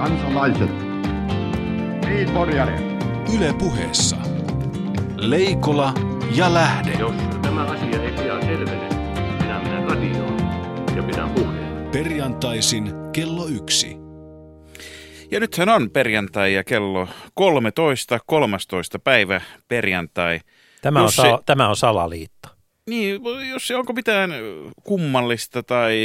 [0.00, 0.70] kansalaiset.
[2.08, 2.74] Niin, Porjari.
[3.36, 4.16] Yle puheessa.
[5.16, 5.94] Leikola
[6.34, 6.92] ja Lähde.
[6.98, 8.88] Jos tämä asia ei pian selvene,
[9.42, 10.38] minä menen radioon
[10.96, 11.88] ja pidän puheen.
[11.92, 13.96] Perjantaisin kello yksi.
[15.30, 20.40] Ja nythän on perjantai ja kello 13, 13 päivä perjantai.
[20.82, 22.48] Tämä on, Jussi- sal- tämä on salaliitto.
[22.90, 23.20] Niin,
[23.50, 24.30] jos onko mitään
[24.82, 25.96] kummallista tai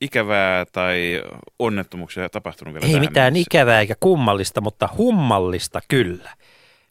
[0.00, 1.22] ikävää tai
[1.58, 3.48] onnettomuuksia tapahtunut vielä Ei mitään mennessä?
[3.50, 6.30] ikävää eikä kummallista, mutta hummallista kyllä.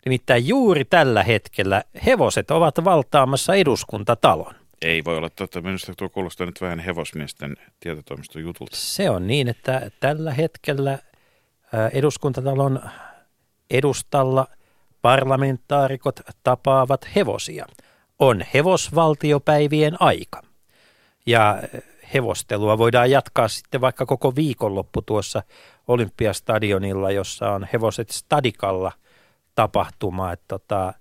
[0.05, 4.53] Nimittäin juuri tällä hetkellä hevoset ovat valtaamassa eduskuntatalon.
[4.81, 5.61] Ei voi olla totta.
[5.61, 8.75] Minusta tuo kuulostaa nyt vähän hevosmiesten tietotoimiston jutulta.
[8.75, 10.99] Se on niin, että tällä hetkellä
[11.93, 12.79] eduskuntatalon
[13.71, 14.47] edustalla
[15.01, 17.65] parlamentaarikot tapaavat hevosia.
[18.19, 20.41] On hevosvaltiopäivien aika.
[21.25, 21.67] Ja ää,
[22.13, 25.43] hevostelua voidaan jatkaa sitten vaikka koko viikonloppu tuossa
[25.87, 28.91] Olympiastadionilla, jossa on hevoset stadikalla
[29.55, 30.31] tapahtuma.
[30.31, 30.93] Että tota,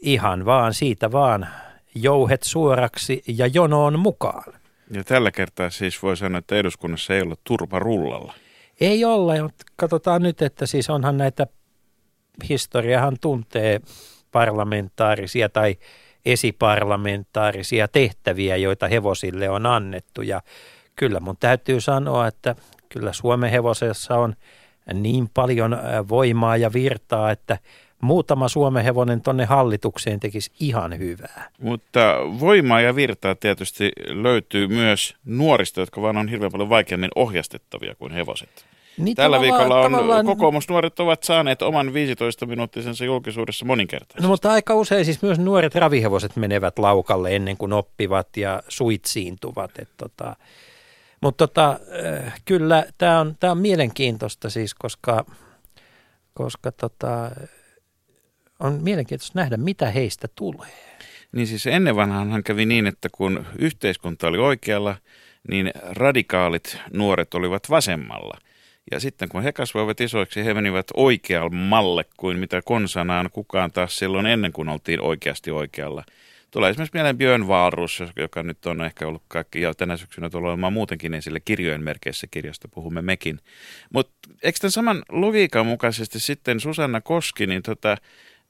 [0.00, 1.48] ihan vaan siitä vaan
[1.94, 4.52] jouhet suoraksi ja jonoon mukaan.
[4.90, 8.34] Ja tällä kertaa siis voi sanoa, että eduskunnassa ei olla turpa rullalla.
[8.80, 11.46] Ei olla, mutta katsotaan nyt, että siis onhan näitä,
[12.48, 13.80] historiahan tuntee
[14.32, 15.76] parlamentaarisia tai
[16.26, 20.22] esiparlamentaarisia tehtäviä, joita hevosille on annettu.
[20.22, 20.42] Ja
[20.96, 22.54] kyllä mun täytyy sanoa, että
[22.88, 24.34] kyllä Suomen hevosessa on
[24.94, 27.58] niin paljon äh, voimaa ja virtaa, että
[28.02, 31.50] muutama Suomen hevonen tonne hallitukseen tekisi ihan hyvää.
[31.60, 37.94] Mutta voimaa ja virtaa tietysti löytyy myös nuorista, jotka vaan on hirveän paljon vaikeammin ohjastettavia
[37.94, 38.75] kuin hevoset.
[38.98, 44.22] Niin Tällä viikolla on tavallaan- kokoomusnuoret ovat saaneet oman 15-minuuttisensa julkisuudessa moninkertaisesti.
[44.22, 49.78] No mutta aika usein siis myös nuoret ravihevoset menevät laukalle ennen kuin oppivat ja suitsiintuvat.
[49.78, 50.36] Et tota,
[51.20, 51.80] mutta tota,
[52.26, 55.24] äh, kyllä tämä on, tää on mielenkiintoista siis, koska,
[56.34, 57.30] koska tota,
[58.60, 60.68] on mielenkiintoista nähdä, mitä heistä tulee.
[61.32, 64.96] Niin siis ennen vanhaanhan kävi niin, että kun yhteiskunta oli oikealla,
[65.48, 68.38] niin radikaalit nuoret olivat vasemmalla.
[68.90, 74.26] Ja sitten kun he kasvoivat isoiksi, he menivät oikeammalle kuin mitä konsanaan kukaan taas silloin
[74.26, 76.04] ennen kuin oltiin oikeasti oikealla.
[76.50, 80.50] Tulee esimerkiksi mieleen Björn Wahlroos, joka nyt on ehkä ollut kaikki, ja tänä syksynä tulee
[80.50, 83.40] olemaan muutenkin esille kirjojen merkeissä kirjasta, puhumme mekin.
[83.92, 87.96] Mutta eikö tämän saman logiikan mukaisesti sitten Susanna Koski, niin tota,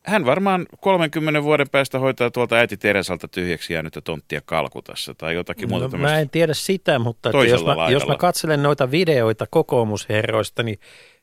[0.07, 5.69] hän varmaan 30 vuoden päästä hoitaa tuolta äiti Teresalta tyhjäksi jäänyttä tonttia Kalkutassa tai jotakin
[5.69, 6.15] muuta No, tämmöistä.
[6.15, 10.79] mä en tiedä sitä, mutta että jos, mä, jos mä katselen noita videoita kokoomusherroista, niin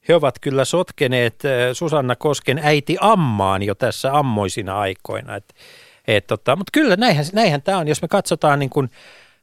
[0.07, 5.35] he ovat kyllä sotkeneet äh, Susanna Kosken äiti Ammaan jo tässä ammoisina aikoina.
[5.35, 5.53] Et,
[6.07, 8.89] et, tota, mutta kyllä näinhän, näinhän tämä on, jos me katsotaan niin kuin,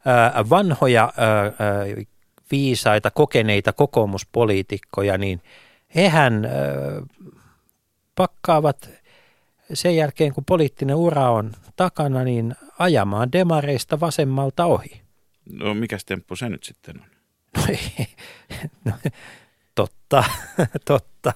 [0.07, 2.07] äh, vanhoja äh, äh,
[2.51, 5.43] viisaita, kokeneita kokoomuspoliitikkoja, niin
[5.95, 6.51] hehän äh,
[8.15, 8.91] pakkaavat
[9.75, 15.01] sen jälkeen, kun poliittinen ura on takana, niin ajamaan demareista vasemmalta ohi.
[15.53, 17.07] No mikä temppu se nyt sitten on?
[17.57, 18.07] No, ei.
[18.85, 18.93] no,
[19.75, 20.25] totta,
[20.85, 21.33] totta.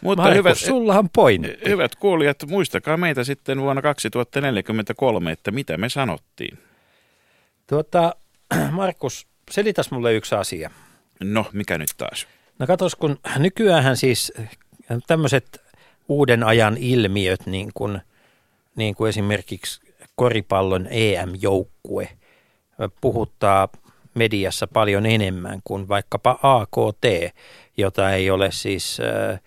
[0.00, 1.58] Mutta Markus, hyvät, sullahan pointti.
[1.68, 6.58] hyvät kuulijat, muistakaa meitä sitten vuonna 2043, että mitä me sanottiin.
[7.66, 8.14] Tuota,
[8.70, 10.70] Markus, selitäs mulle yksi asia.
[11.20, 12.26] No, mikä nyt taas?
[12.58, 14.32] No katos, kun nykyäänhän siis
[15.06, 15.62] tämmöiset
[16.08, 18.00] uuden ajan ilmiöt, niin kuin,
[18.76, 19.80] niin kuin esimerkiksi
[20.14, 22.08] koripallon EM-joukkue,
[23.00, 23.68] puhuttaa
[24.14, 27.34] mediassa paljon enemmän kuin vaikkapa AKT,
[27.76, 29.40] jota ei ole siis äh,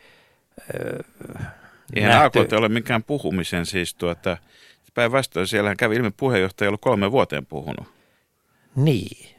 [1.42, 1.48] äh,
[1.96, 2.40] Eihän nähty.
[2.40, 4.38] AKT ole mikään puhumisen siis tuota,
[4.94, 7.88] päinvastoin siellähän kävi ilmi puheenjohtaja, ei ollut kolme vuoteen puhunut.
[8.76, 9.36] Niin,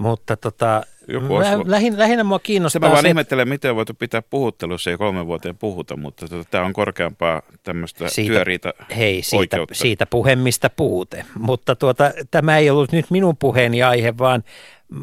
[0.00, 3.94] mutta tota, Joku mä, lähin, lähinnä mua kiinnostaa mä vaan se, ihmettelen, miten on voitu
[3.94, 9.22] pitää puhuttelussa ei kolme vuoteen puhuta, mutta tota, tämä on korkeampaa tämmöistä Siitä- työriita Hei,
[9.22, 9.74] siitä, oikeutta.
[9.74, 11.24] siitä puhe, mistä puute.
[11.38, 14.44] Mutta tuota, tämä ei ollut nyt minun puheeni aihe, vaan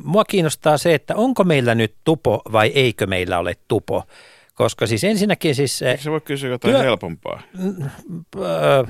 [0.03, 4.03] mua kiinnostaa se, että onko meillä nyt tupo vai eikö meillä ole tupo.
[4.53, 7.41] Koska siis ensinnäkin siis, eh, Eikö se voi kysyä jotain Työ- helpompaa?
[8.35, 8.84] öö,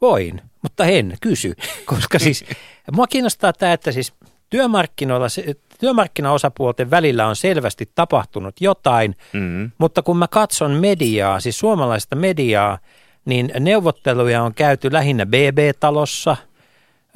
[0.00, 1.54] voin, mutta en kysy.
[1.84, 2.44] Koska siis
[2.92, 4.12] mua kiinnostaa tämä, että siis
[4.50, 9.70] työmarkkinoilla, se- työmarkkinaosapuolten välillä on selvästi tapahtunut jotain, Mm-hmm.
[9.78, 12.78] mutta kun mä katson mediaa, siis suomalaista mediaa,
[13.24, 16.36] niin neuvotteluja on käyty lähinnä BB-talossa,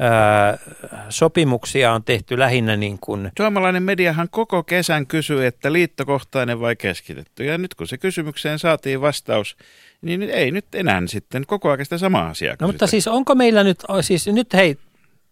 [0.00, 0.72] öö,
[1.08, 7.44] sopimuksia on tehty lähinnä niin kuin, Suomalainen mediahan koko kesän kysyi, että liittokohtainen vai keskitetty.
[7.44, 9.56] Ja nyt kun se kysymykseen saatiin vastaus,
[10.02, 13.64] niin ei nyt enää sitten koko ajan sitä samaa asiaa no mutta siis onko meillä
[13.64, 14.76] nyt, siis nyt hei,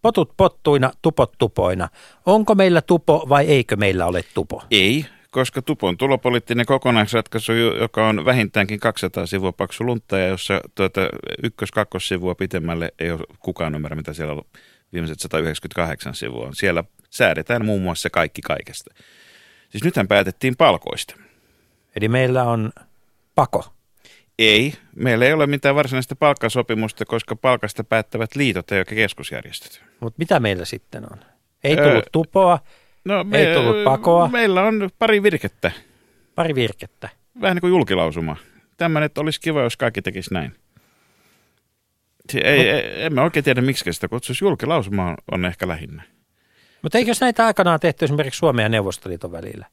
[0.02, 1.88] potut pottuina, tupot tupoina,
[2.26, 4.62] onko meillä tupo vai eikö meillä ole tupo?
[4.70, 11.00] Ei, koska Tupon tulopoliittinen kokonaisratkaisu, joka on vähintäänkin 200 sivua paksu luntta ja jossa tuota,
[11.42, 14.42] ykkös-kakkossivua pitemmälle ei ole kukaan ymmärrä, mitä siellä on
[14.92, 16.50] viimeiset 198 sivua.
[16.52, 18.94] Siellä säädetään muun muassa kaikki kaikesta.
[19.68, 21.14] Siis nythän päätettiin palkoista.
[21.96, 22.72] Eli meillä on
[23.34, 23.64] pako.
[24.42, 29.82] Ei, meillä ei ole mitään varsinaista palkkasopimusta, koska palkasta päättävät liitot eikä keskusjärjestöt.
[30.00, 31.18] Mutta mitä meillä sitten on?
[31.64, 32.58] Ei tullut öö, tupoa,
[33.04, 34.28] no, me, ei tullut pakoa.
[34.28, 35.72] Meillä on pari virkettä.
[36.34, 37.08] Pari virkettä.
[37.40, 38.36] Vähän niin kuin julkilausuma.
[38.76, 40.54] Tämmöinen, että olisi kiva, jos kaikki tekisi näin.
[42.34, 44.44] Ei, Mut, emme oikein tiedä, miksi sitä kutsuisi.
[44.44, 46.02] Julkilausuma on, on ehkä lähinnä.
[46.82, 49.66] Mutta eikös näitä aikanaan tehty esimerkiksi Suomen ja Neuvostoliiton välillä?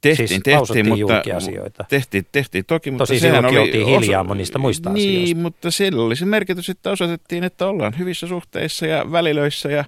[0.00, 1.84] Tehtiin, siis tehtiin, mutta, asioita.
[1.88, 5.42] Tehtiin, tehtiin toki, mutta Tosi sehän oli oltiin hiljaa osa, monista muista niin, asioista.
[5.42, 9.84] mutta sillä oli se merkitys, että osoitettiin, että ollaan hyvissä suhteissa ja välilöissä ja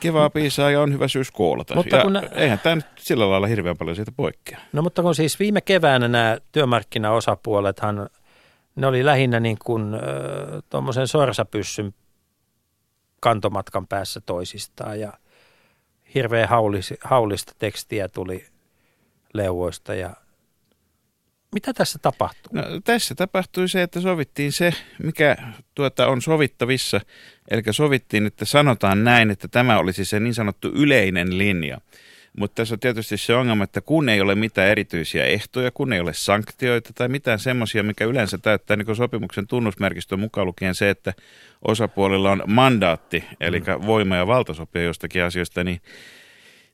[0.00, 1.74] kivaa piisaa ja on hyvä syys koolata.
[1.74, 4.58] Mutta ja kun, eihän tämä nyt sillä lailla hirveän paljon siitä poikkea.
[4.72, 8.10] No mutta kun siis viime keväänä nämä työmarkkinaosapuolethan,
[8.76, 10.00] ne oli lähinnä niin kuin äh,
[10.70, 11.94] tuommoisen sorsapyssyn
[13.20, 15.12] kantomatkan päässä toisistaan ja
[16.14, 18.44] hirveän haulis, haulista tekstiä tuli
[19.34, 20.14] leuvoista ja
[21.54, 22.52] mitä tässä tapahtuu?
[22.52, 25.36] No, tässä tapahtui se, että sovittiin se, mikä
[25.74, 27.00] tuota, on sovittavissa.
[27.50, 31.80] Eli sovittiin, että sanotaan näin, että tämä olisi se niin sanottu yleinen linja.
[32.38, 36.00] Mutta tässä on tietysti se ongelma, että kun ei ole mitään erityisiä ehtoja, kun ei
[36.00, 41.12] ole sanktioita tai mitään semmoisia, mikä yleensä täyttää niin sopimuksen tunnusmerkistön mukaan lukien se, että
[41.64, 43.86] osapuolilla on mandaatti, eli mm.
[43.86, 45.80] voima ja valtasopia jostakin asioista, niin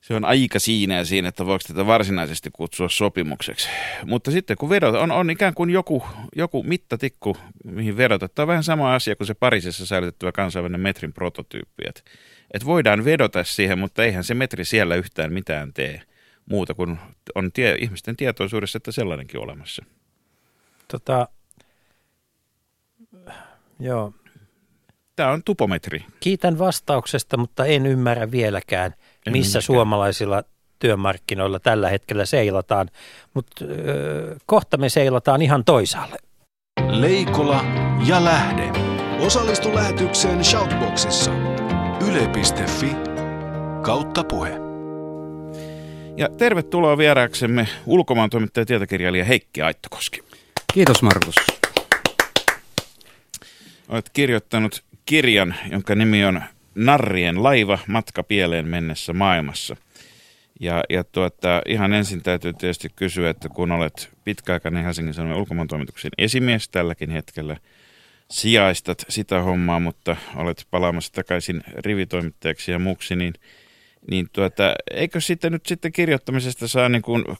[0.07, 3.69] se on aika siinä ja siinä, että voiko tätä varsinaisesti kutsua sopimukseksi.
[4.05, 6.03] Mutta sitten kun vedota, on, on ikään kuin joku,
[6.35, 8.29] joku mittatikku, mihin vedota.
[8.29, 11.83] Tämä on vähän sama asia kuin se Pariisissa säilytettävä kansainvälinen metrin prototyyppi.
[11.87, 12.01] Että
[12.53, 16.01] et voidaan vedota siihen, mutta eihän se metri siellä yhtään mitään tee
[16.49, 16.99] muuta kuin
[17.35, 19.85] on tie, ihmisten tietoisuudessa, että sellainenkin olemassa.
[20.87, 21.27] Tota,
[23.79, 24.13] joo.
[25.15, 26.05] Tämä on tupometri.
[26.19, 28.93] Kiitän vastauksesta, mutta en ymmärrä vieläkään–
[29.29, 30.43] missä suomalaisilla
[30.79, 32.89] työmarkkinoilla tällä hetkellä seilataan,
[33.33, 33.65] mutta
[34.45, 36.17] kohta me seilataan ihan toisaalle.
[36.89, 37.65] Leikola
[38.07, 38.71] ja Lähde.
[39.19, 41.31] Osallistu lähetykseen Shoutboxissa.
[42.07, 42.95] Yle.fi
[43.81, 44.51] kautta puhe.
[46.17, 50.23] Ja tervetuloa vieraaksemme ulkomaan toimittaja ja tietokirjailija Heikki Aittokoski.
[50.73, 51.35] Kiitos Markus.
[53.89, 56.41] Olet kirjoittanut kirjan, jonka nimi on
[56.75, 59.75] narrien laiva matka pieleen mennessä maailmassa.
[60.59, 66.11] Ja, ja tuota, ihan ensin täytyy tietysti kysyä, että kun olet pitkäaikainen Helsingin Sanomien ulkomaantoimituksen
[66.17, 67.57] esimies tälläkin hetkellä,
[68.31, 73.33] sijaistat sitä hommaa, mutta olet palaamassa takaisin rivitoimittajaksi ja muuksi, niin,
[74.11, 77.31] niin tuota, eikö sitten nyt sitten kirjoittamisesta saa niin kuin 8-10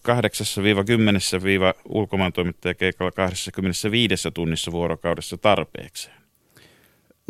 [1.86, 6.15] ulkomaantoimittajakeikalla 25 tunnissa vuorokaudessa tarpeekseen?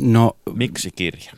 [0.02, 1.32] No, Miksi kirja?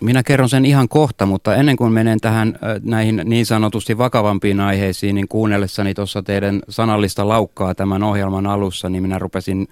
[0.00, 5.14] Minä kerron sen ihan kohta, mutta ennen kuin menen tähän näihin niin sanotusti vakavampiin aiheisiin,
[5.14, 9.68] niin kuunnellessani tuossa teidän sanallista laukkaa tämän ohjelman alussa, niin minä rupesin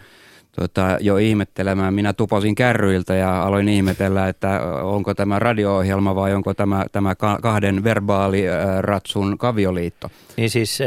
[0.60, 1.94] tota, jo ihmettelemään.
[1.94, 7.84] Minä tuposin kärryiltä ja aloin ihmetellä, että onko tämä radio-ohjelma vai onko tämä, tämä kahden
[7.84, 10.10] verbaaliratsun kavioliitto.
[10.36, 10.78] Niin siis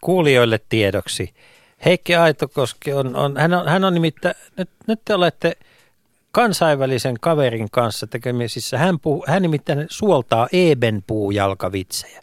[0.00, 1.34] kuulijoille tiedoksi.
[1.84, 5.56] Heikki Aitokoski on, on, hän on, hän on nimittäin, nyt, nyt te olette–
[6.36, 8.78] kansainvälisen kaverin kanssa tekemisissä.
[8.78, 12.20] Hän, puhu, hän nimittäin suoltaa ebenpuujalkavitsejä.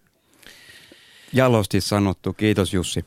[1.33, 2.33] Jalosti sanottu.
[2.33, 3.05] Kiitos Jussi.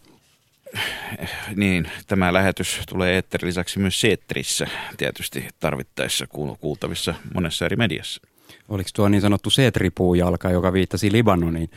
[1.57, 6.27] Niin, tämä lähetys tulee eetterin lisäksi myös Seetterissä tietysti tarvittaessa
[6.61, 8.23] kuultavissa monessa eri mediassa.
[8.69, 11.71] Oliko tuo niin sanottu seetripuujalka, joka viittasi Libanoniin?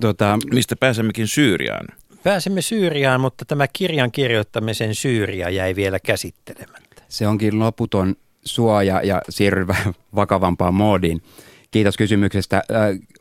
[0.00, 0.38] Tota...
[0.52, 1.86] Mistä pääsemmekin Syyriaan?
[2.22, 7.02] Pääsemme Syyriaan, mutta tämä kirjan kirjoittamisen Syyria jäi vielä käsittelemättä.
[7.08, 9.66] Se onkin loputon suoja ja siirry
[10.14, 11.22] vakavampaan moodiin.
[11.70, 12.62] Kiitos kysymyksestä.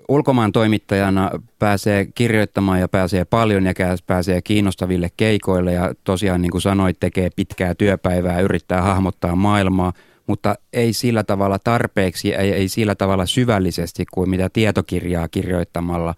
[0.08, 3.74] Ulkomaan toimittajana pääsee kirjoittamaan ja pääsee paljon ja
[4.08, 9.94] pääsee kiinnostaville keikoille ja tosiaan niin kuin sanoit, tekee pitkää työpäivää, yrittää hahmottaa maailmaa,
[10.28, 16.16] mutta ei sillä tavalla tarpeeksi, ei, ei sillä tavalla syvällisesti kuin mitä tietokirjaa kirjoittamalla.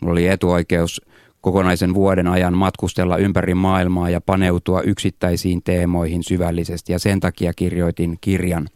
[0.00, 1.02] Mulla oli etuoikeus
[1.42, 8.18] kokonaisen vuoden ajan matkustella ympäri maailmaa ja paneutua yksittäisiin teemoihin syvällisesti ja sen takia kirjoitin
[8.20, 8.68] kirjan.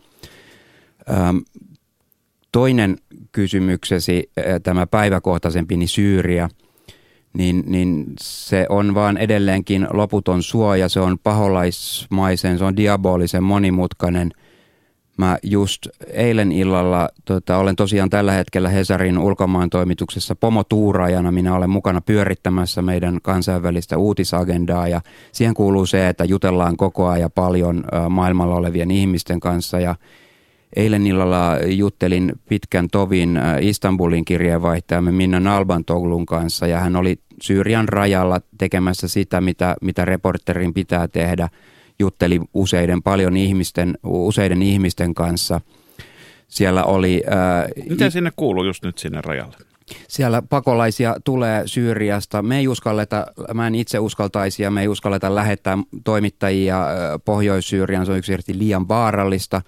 [2.52, 2.96] Toinen
[3.32, 4.30] kysymyksesi,
[4.62, 6.49] tämä päiväkohtaisempi, niin Syyria,
[7.32, 14.30] niin, niin se on vaan edelleenkin loputon suoja, se on paholaismaisen, se on diabolisen monimutkainen.
[15.16, 21.32] Mä just eilen illalla, tota, olen tosiaan tällä hetkellä Hesarin ulkomaan toimituksessa pomotuuraajana.
[21.32, 25.00] Minä olen mukana pyörittämässä meidän kansainvälistä uutisagendaa ja
[25.32, 29.94] siihen kuuluu se, että jutellaan koko ajan paljon maailmalla olevien ihmisten kanssa ja
[30.76, 38.40] Eilen illalla juttelin pitkän tovin Istanbulin kirjeenvaihtajamme Minna Nalbantoglun kanssa ja hän oli Syyrian rajalla
[38.58, 41.49] tekemässä sitä, mitä, mitä reporterin pitää tehdä–
[41.98, 45.60] jutteli useiden paljon ihmisten, useiden ihmisten kanssa.
[46.48, 47.22] Siellä oli...
[47.30, 49.56] Ää, Mitä sinne kuuluu just nyt sinne rajalle?
[50.08, 52.42] Siellä pakolaisia tulee Syyriasta.
[52.42, 56.86] Me ei uskalleta, mä en itse uskaltaisi ja me ei uskalleta lähettää toimittajia
[57.24, 58.06] Pohjois-Syyriaan.
[58.06, 59.62] Se on yksinkertaisesti liian vaarallista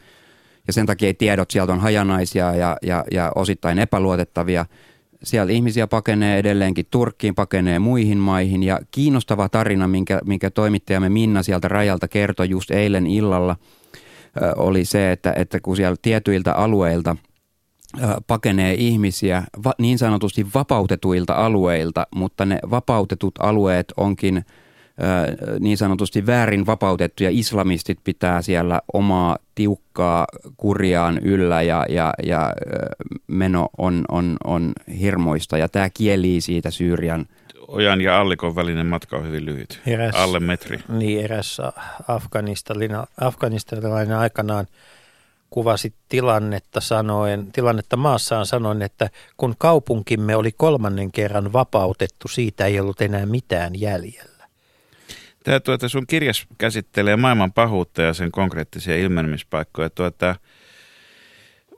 [0.66, 4.66] ja sen takia tiedot sieltä on hajanaisia ja, ja, ja osittain epäluotettavia–
[5.24, 8.62] siellä ihmisiä pakenee edelleenkin Turkkiin, pakenee muihin maihin.
[8.62, 13.56] Ja kiinnostava tarina, minkä, minkä toimittajamme Minna sieltä rajalta kertoi just eilen illalla,
[14.56, 17.16] oli se, että, että kun siellä tietyiltä alueilta
[18.26, 19.42] pakenee ihmisiä
[19.78, 24.44] niin sanotusti vapautetuilta alueilta, mutta ne vapautetut alueet onkin
[25.60, 30.26] niin sanotusti väärin vapautettuja islamistit pitää siellä omaa tiukkaa
[30.56, 32.52] kurjaan yllä ja, ja, ja
[33.26, 37.26] meno on, on, on hirmoista ja tämä kielii siitä Syyrian
[37.68, 40.80] Ojan ja Allikon välinen matka on hyvin lyhyt, eräs, alle metri.
[40.88, 41.72] Niin, erässä
[43.20, 44.66] afganistanilainen aikanaan
[45.50, 52.80] kuvasi tilannetta sanoen, tilannetta maassaan sanoen, että kun kaupunkimme oli kolmannen kerran vapautettu, siitä ei
[52.80, 54.37] ollut enää mitään jäljellä.
[55.48, 59.90] Tämä tuota, sun kirjas käsittelee maailman pahuutta ja sen konkreettisia ilmenemispaikkoja.
[59.90, 60.36] Tuota,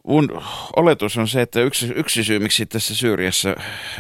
[0.05, 0.43] mun
[0.77, 3.55] oletus on se, että yksi, yksi syy, miksi tässä Syyriassa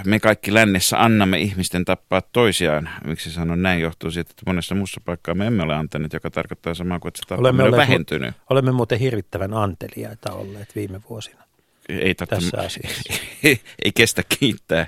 [0.04, 5.00] me kaikki lännessä annamme ihmisten tappaa toisiaan, miksi sanon näin, johtuu siitä, että monessa muussa
[5.04, 8.34] paikkaa me emme ole antaneet, joka tarkoittaa samaa kuin, että se olemme on vähentynyt.
[8.50, 11.49] Olemme muuten hirvittävän anteliaita olleet viime vuosina
[11.98, 13.12] ei, totta, tässä asiassa.
[13.44, 14.86] Ei, ei kestä kiittää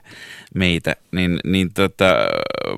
[0.54, 0.96] meitä.
[1.12, 2.16] Niin, niin tota,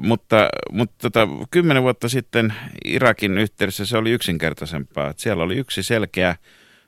[0.00, 2.54] mutta mutta tota, kymmenen vuotta sitten
[2.85, 5.11] Irakin yhteydessä se oli yksinkertaisempaa.
[5.11, 6.37] Että siellä oli yksi selkeä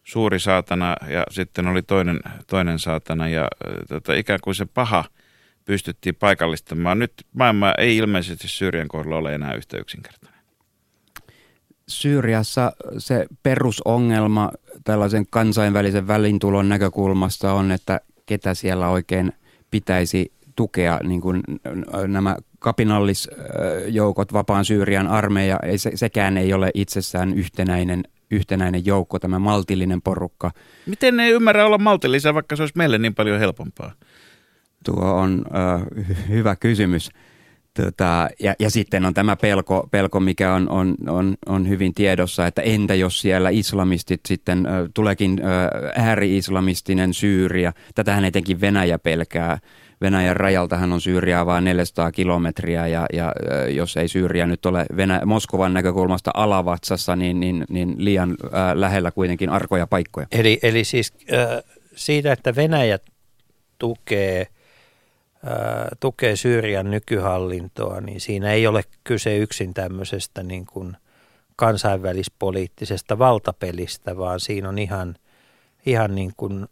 [0.04, 3.48] suuri saatana ja sitten oli toinen, toinen saatana ja
[3.88, 5.04] tota, ikään kuin se paha
[5.64, 6.98] pystyttiin paikallistamaan.
[6.98, 10.25] Nyt maailma ei ilmeisesti Syyrian kohdalla ole enää yhtä yksinkertainen.
[11.88, 14.50] Syyriassa se perusongelma
[14.84, 19.32] tällaisen kansainvälisen välintulon näkökulmasta on, että ketä siellä oikein
[19.70, 21.42] pitäisi tukea, niin kuin
[22.06, 29.38] nämä kapinallisjoukot, vapaan Syyrian armeija, ei, se, sekään ei ole itsessään yhtenäinen, yhtenäinen joukko, tämä
[29.38, 30.50] maltillinen porukka.
[30.86, 33.92] Miten ne ei ymmärrä olla maltillisia, vaikka se olisi meille niin paljon helpompaa?
[34.84, 35.82] Tuo on äh,
[36.28, 37.10] hyvä kysymys.
[37.84, 42.46] Tota, ja, ja sitten on tämä pelko, pelko mikä on, on, on, on hyvin tiedossa,
[42.46, 45.40] että entä jos siellä islamistit sitten ö, tuleekin
[45.96, 47.72] ääri-islamistinen Syyria.
[47.94, 49.58] Tätähän etenkin Venäjä pelkää.
[50.00, 53.32] Venäjän rajaltahan on Syyriaa vain 400 kilometriä ja, ja
[53.68, 59.10] jos ei Syyria nyt ole Venä- Moskovan näkökulmasta alavatsassa, niin, niin, niin liian ö, lähellä
[59.10, 60.26] kuitenkin arkoja paikkoja.
[60.32, 61.62] Eli, eli siis ö,
[61.94, 62.98] siitä, että Venäjä
[63.78, 64.46] tukee–
[66.00, 70.96] tukee Syyrian nykyhallintoa, niin siinä ei ole kyse yksin tämmöisestä niin kuin
[71.56, 75.16] kansainvälispoliittisesta valtapelistä, vaan siinä on ihan,
[75.86, 76.66] ihan niin kuin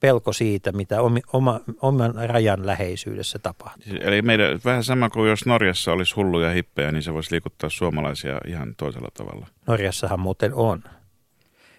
[0.00, 3.92] pelko siitä, mitä omi, oma, oman rajan läheisyydessä tapahtuu.
[4.00, 8.40] Eli meidän, vähän sama kuin jos Norjassa olisi hulluja hippejä, niin se voisi liikuttaa suomalaisia
[8.46, 9.46] ihan toisella tavalla.
[9.66, 10.82] Norjassahan muuten on.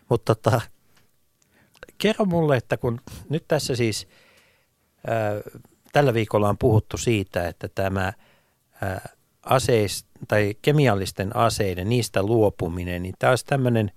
[0.09, 0.61] Mutta tota,
[1.97, 4.07] kerro mulle, että kun nyt tässä siis
[5.91, 8.13] tällä viikolla on puhuttu siitä, että tämä
[9.43, 13.91] aseis, tai kemiallisten aseiden, niistä luopuminen, niin tämä olisi tämmöinen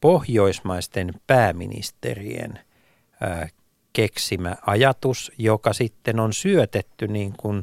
[0.00, 2.58] pohjoismaisten pääministerien
[3.92, 7.62] keksimä ajatus, joka sitten on syötetty niin kuin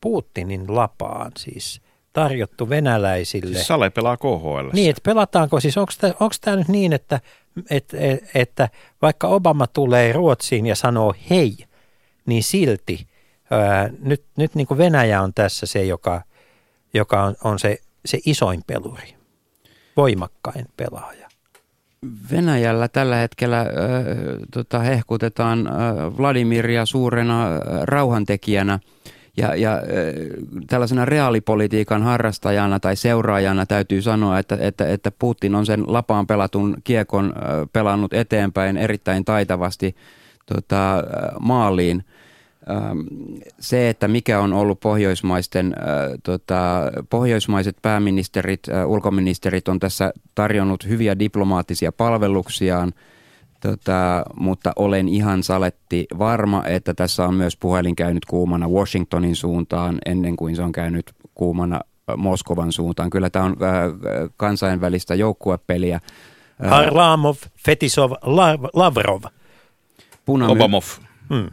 [0.00, 1.80] Putinin lapaan, siis
[2.12, 3.54] tarjottu venäläisille.
[3.54, 4.70] Siis Sale pelaa KHL.
[4.72, 7.20] Niin, että pelataanko siis, onko tämä nyt niin, että,
[7.70, 7.96] että,
[8.34, 8.68] että
[9.02, 11.56] vaikka Obama tulee Ruotsiin ja sanoo hei–
[12.26, 13.06] niin silti
[13.50, 16.22] ää, nyt, nyt niin kuin Venäjä on tässä se, joka,
[16.94, 19.14] joka on, on se, se isoin peluri,
[19.96, 21.28] voimakkain pelaaja.
[22.30, 23.66] Venäjällä tällä hetkellä äh,
[24.52, 25.74] tota, hehkutetaan äh,
[26.18, 28.78] Vladimiria suurena äh, rauhantekijänä
[29.36, 29.82] ja, ja äh,
[30.66, 36.76] tällaisena reaalipolitiikan harrastajana tai seuraajana täytyy sanoa, että, että, että Putin on sen lapaan pelatun
[36.84, 39.96] kiekon äh, pelannut eteenpäin erittäin taitavasti
[40.46, 41.04] tota,
[41.40, 42.04] maaliin.
[42.70, 43.00] Ähm,
[43.60, 45.84] se, että mikä on ollut pohjoismaisten, äh,
[46.22, 46.80] tota,
[47.10, 52.92] pohjoismaiset pääministerit, äh, ulkoministerit on tässä tarjonnut hyviä diplomaattisia palveluksiaan,
[53.60, 59.98] tota, mutta olen ihan saletti varma, että tässä on myös puhelin käynyt kuumana Washingtonin suuntaan
[60.06, 61.80] ennen kuin se on käynyt kuumana
[62.16, 63.10] Moskovan suuntaan.
[63.10, 66.00] Kyllä tämä on äh, kansainvälistä joukkuepeliä.
[66.64, 69.22] Äh, Harlamov, Fetisov, Lav- Lavrov.
[70.26, 70.82] punamy- Obamov.
[71.34, 71.50] Hmm.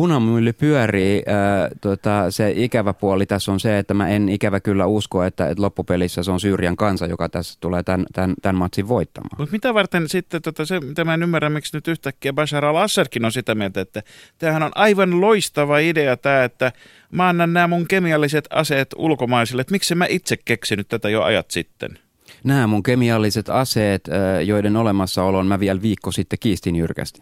[0.00, 1.22] Punamylly pyörii.
[1.28, 5.46] Äh, tota, se ikävä puoli tässä on se, että mä en ikävä kyllä usko, että,
[5.46, 9.36] että loppupelissä se on Syyrian kansa, joka tässä tulee tämän, tämän, tämän matsin voittamaan.
[9.38, 13.24] Mutta mitä varten sitten, tota, se, mitä mä en ymmärrä, miksi nyt yhtäkkiä Bashar al-Assadkin
[13.24, 14.02] on sitä mieltä, että
[14.38, 16.72] tämähän on aivan loistava idea tämä, että
[17.12, 21.50] mä annan nämä mun kemialliset aseet ulkomaisille, että miksi mä itse keksinyt tätä jo ajat
[21.50, 21.98] sitten?
[22.44, 24.08] Nämä mun kemialliset aseet,
[24.44, 27.20] joiden olemassaolon mä vielä viikko sitten kiistin jyrkästi.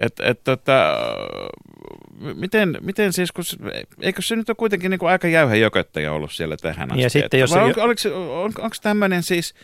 [0.00, 0.96] Et, et, tota,
[2.34, 3.44] miten, miten siis, kun,
[4.00, 7.02] eikö se nyt ole kuitenkin niin kuin aika jäyhä jököttäjä ollut siellä tähän asti?
[7.02, 9.54] Ja sitten jos on, se- on, onko tämmöinen siis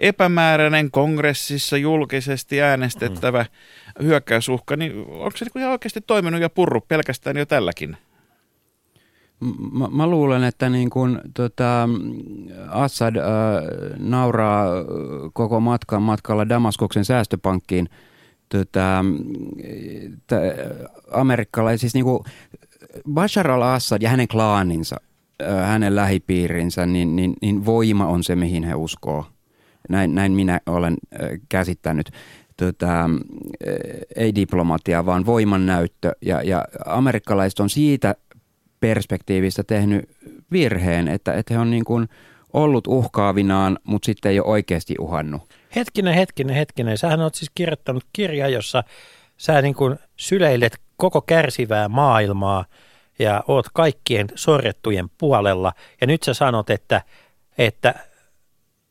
[0.00, 4.04] epämääräinen kongressissa julkisesti äänestettävä mm.
[4.04, 7.96] hyökkäysuhka, niin onko se niin ihan oikeasti toiminut ja purru pelkästään jo tälläkin?
[9.72, 11.88] Mä, mä luulen, että niin kun, tota,
[12.68, 13.22] Assad äh,
[13.98, 14.66] nauraa
[15.32, 17.88] koko matkan matkalla Damaskoksen säästöpankkiin
[18.58, 19.04] tota,
[20.26, 20.32] t-
[21.10, 22.24] amerikkalaisissa, siis niin kuin
[23.12, 24.96] Bashar al-Assad ja hänen klaaninsa,
[25.64, 29.26] hänen lähipiirinsä, niin, niin, niin voima on se, mihin he uskoo.
[29.88, 30.96] Näin, näin minä olen
[31.48, 32.10] käsittänyt.
[32.56, 33.10] Tota, äh,
[34.16, 36.12] ei diplomatia, vaan voimannäyttö.
[36.22, 38.14] Ja, ja amerikkalaiset on siitä
[38.80, 40.08] perspektiivistä tehnyt
[40.52, 42.08] virheen, että, että he on niin kuin
[42.52, 45.42] ollut uhkaavinaan, mutta sitten ei ole oikeasti uhannut.
[45.76, 46.98] Hetkinen, hetkinen, hetkinen.
[46.98, 48.84] Sähän oot siis kirjoittanut kirja, jossa
[49.36, 52.64] sä niin kuin syleilet koko kärsivää maailmaa
[53.18, 55.72] ja oot kaikkien sorrettujen puolella.
[56.00, 57.02] Ja nyt sä sanot, että,
[57.58, 57.94] että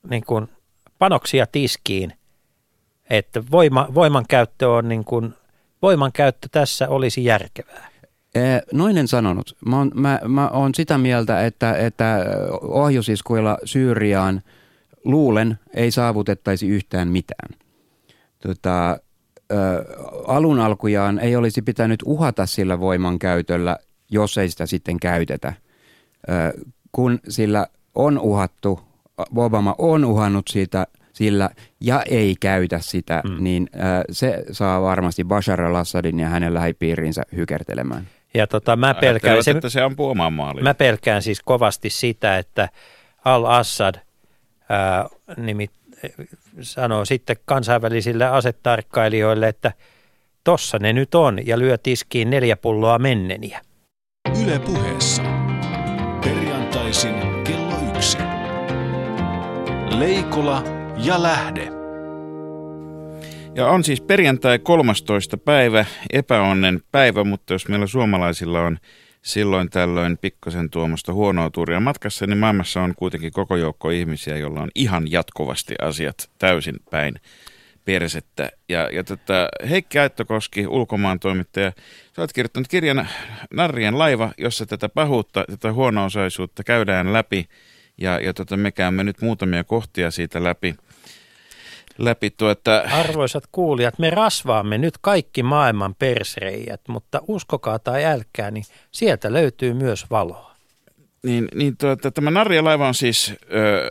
[0.10, 0.48] niin kuin
[1.00, 2.14] panoksia tiskiin,
[3.10, 5.34] että voima, voimankäyttö on niin kuin,
[5.82, 7.94] voimankäyttö tässä olisi järkevää.
[8.74, 9.58] Noin en sanonut.
[9.66, 12.26] Mä oon, mä, mä oon sitä mieltä, että, että
[12.62, 14.42] ohjusiskuilla Syyriaan
[15.06, 17.50] luulen ei saavutettaisi yhtään mitään.
[18.48, 19.86] Tota, ö,
[20.28, 23.78] alun alkujaan ei olisi pitänyt uhata sillä voimankäytöllä,
[24.12, 25.54] jos ei sitä sitten käytetä.
[26.30, 28.80] Ö, kun sillä on uhattu,
[29.36, 31.50] Obama on uhannut siitä sillä
[31.82, 33.44] ja ei käytä sitä, mm.
[33.44, 33.80] niin ö,
[34.12, 38.08] se saa varmasti Bashar al-Assadin ja hänen lähipiirinsä hykertelemään.
[38.34, 40.64] Ja tota, mä pelkään, se, että se ampuu maaliin.
[40.64, 42.70] Mä pelkään siis kovasti sitä, että
[43.26, 43.96] Al-Assad
[44.70, 45.72] ää, nimit,
[46.62, 49.72] sanoo sitten kansainvälisille asetarkkailijoille, että
[50.44, 53.62] tossa ne nyt on ja lyö tiskiin neljä pulloa menneniä.
[54.44, 55.24] Yle puheessa.
[56.24, 58.18] Perjantaisin kello yksi.
[59.98, 60.64] Leikola
[60.98, 61.70] ja lähde.
[63.56, 65.38] Ja on siis perjantai 13.
[65.38, 68.78] päivä, epäonnen päivä, mutta jos meillä suomalaisilla on
[69.24, 74.62] silloin tällöin pikkasen tuommoista huonoa tuuria matkassa, niin maailmassa on kuitenkin koko joukko ihmisiä, joilla
[74.62, 77.16] on ihan jatkuvasti asiat täysin päin
[77.86, 78.52] persettä.
[78.70, 81.72] Ja, ja tota, Heikki Aittokoski, ulkomaan toimittaja,
[82.16, 83.08] sä oot kirjoittanut kirjan
[83.54, 87.50] Narrien laiva, jossa tätä pahuutta, tätä huono-osaisuutta käydään läpi.
[87.98, 90.76] Ja, ja tota, me käymme nyt muutamia kohtia siitä läpi.
[91.98, 98.66] Läpi tuota, Arvoisat kuulijat, me rasvaamme nyt kaikki maailman persreijät, mutta uskokaa tai älkää, niin
[98.92, 100.54] sieltä löytyy myös valoa.
[101.24, 103.90] Niin, niin tuota, tämä Narja laiva on siis ö,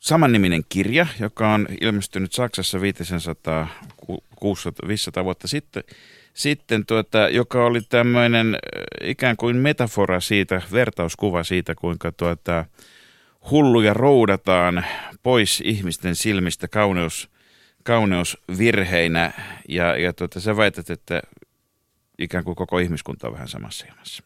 [0.00, 3.68] samanniminen kirja, joka on ilmestynyt Saksassa 500,
[4.36, 5.84] 600, 500 vuotta sitten,
[6.34, 8.58] sitten tuota, joka oli tämmöinen
[9.02, 12.64] ikään kuin metafora siitä, vertauskuva siitä, kuinka tuota,
[13.50, 14.84] hulluja roudataan
[15.26, 17.30] pois ihmisten silmistä kauneus,
[17.82, 19.32] kauneusvirheinä.
[19.68, 21.22] Ja, ja tuota, sä väität, että
[22.18, 24.22] ikään kuin koko ihmiskunta on vähän samassa jamassa.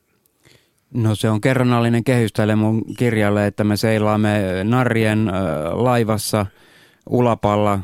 [0.94, 5.34] No se on kerronnallinen kehys tälle mun kirjalle, että me seilaamme narrien äh,
[5.72, 6.46] laivassa
[7.08, 7.80] ulapalla,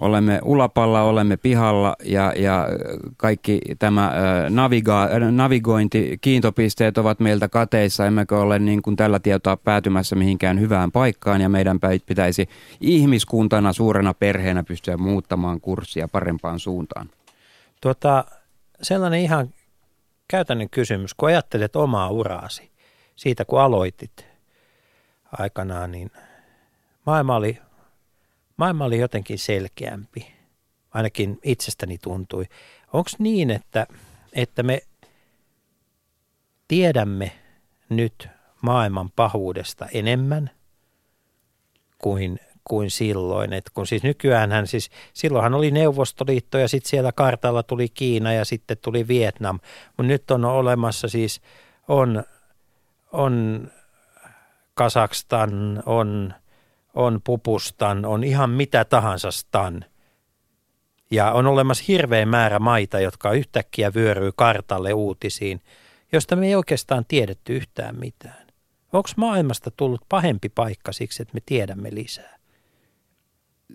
[0.00, 2.68] olemme ulapalla, olemme pihalla ja, ja
[3.16, 4.12] kaikki tämä
[4.48, 10.92] naviga, navigointi, kiintopisteet ovat meiltä kateissa, emmekä ole niin kuin tällä tietoa päätymässä mihinkään hyvään
[10.92, 12.48] paikkaan ja meidän pitäisi
[12.80, 17.10] ihmiskuntana, suurena perheenä pystyä muuttamaan kurssia parempaan suuntaan.
[17.80, 18.24] Tuota,
[18.82, 19.48] sellainen ihan
[20.28, 22.70] käytännön kysymys, kun ajattelet omaa uraasi
[23.16, 24.26] siitä, kun aloitit
[25.38, 26.10] aikanaan, niin
[27.06, 27.58] maailma oli,
[28.58, 30.34] maailma oli jotenkin selkeämpi.
[30.90, 32.44] Ainakin itsestäni tuntui.
[32.92, 33.86] Onko niin, että,
[34.32, 34.82] että me
[36.68, 37.32] tiedämme
[37.88, 38.28] nyt
[38.60, 40.50] maailman pahuudesta enemmän
[41.98, 43.52] kuin, kuin silloin.
[43.52, 48.44] Et kun siis nykyään siis, silloinhan oli Neuvostoliitto ja sitten siellä kartalla tuli Kiina ja
[48.44, 49.60] sitten tuli Vietnam.
[49.86, 51.40] Mutta nyt on olemassa siis,
[51.88, 52.24] on,
[53.12, 53.64] on
[54.74, 56.34] Kasakstan, on,
[56.98, 59.84] on Pupustan, on ihan mitä tahansa stan.
[61.10, 65.60] Ja on olemassa hirveä määrä maita, jotka yhtäkkiä vyöryy kartalle uutisiin,
[66.12, 68.46] josta me ei oikeastaan tiedetty yhtään mitään.
[68.92, 72.36] Onko maailmasta tullut pahempi paikka siksi, että me tiedämme lisää?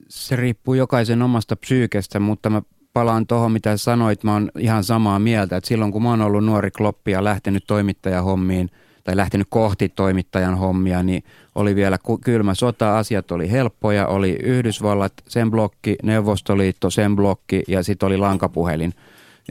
[0.10, 2.62] Se riippuu jokaisen omasta psyykestä, mutta mä
[2.94, 4.24] palaan tuohon, mitä sanoit.
[4.24, 7.64] Mä oon ihan samaa mieltä, että silloin kun mä oon ollut nuori kloppi ja lähtenyt
[7.68, 8.70] toimittajahommiin–
[9.04, 11.24] tai lähtenyt kohti toimittajan hommia, niin
[11.56, 17.84] oli vielä kylmä sota, asiat oli helppoja, oli Yhdysvallat, sen blokki, Neuvostoliitto, sen blokki ja
[17.84, 18.94] sitten oli lankapuhelin.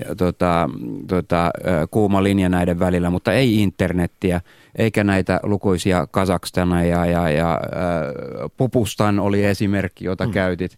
[0.05, 0.71] Ja, tota,
[1.09, 1.51] tota,
[1.91, 4.41] kuuma linja näiden välillä, mutta ei internettiä,
[4.79, 10.33] eikä näitä lukuisia Kazakstana ja, ja, ja äh, Pupustan oli esimerkki, jota mm.
[10.33, 10.77] käytit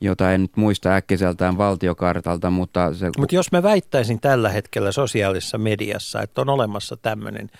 [0.00, 2.94] jota en nyt muista äkkiseltään valtiokartalta, mutta...
[2.94, 3.10] Se...
[3.18, 7.58] Mutta jos mä väittäisin tällä hetkellä sosiaalisessa mediassa, että on olemassa tämmöinen ää,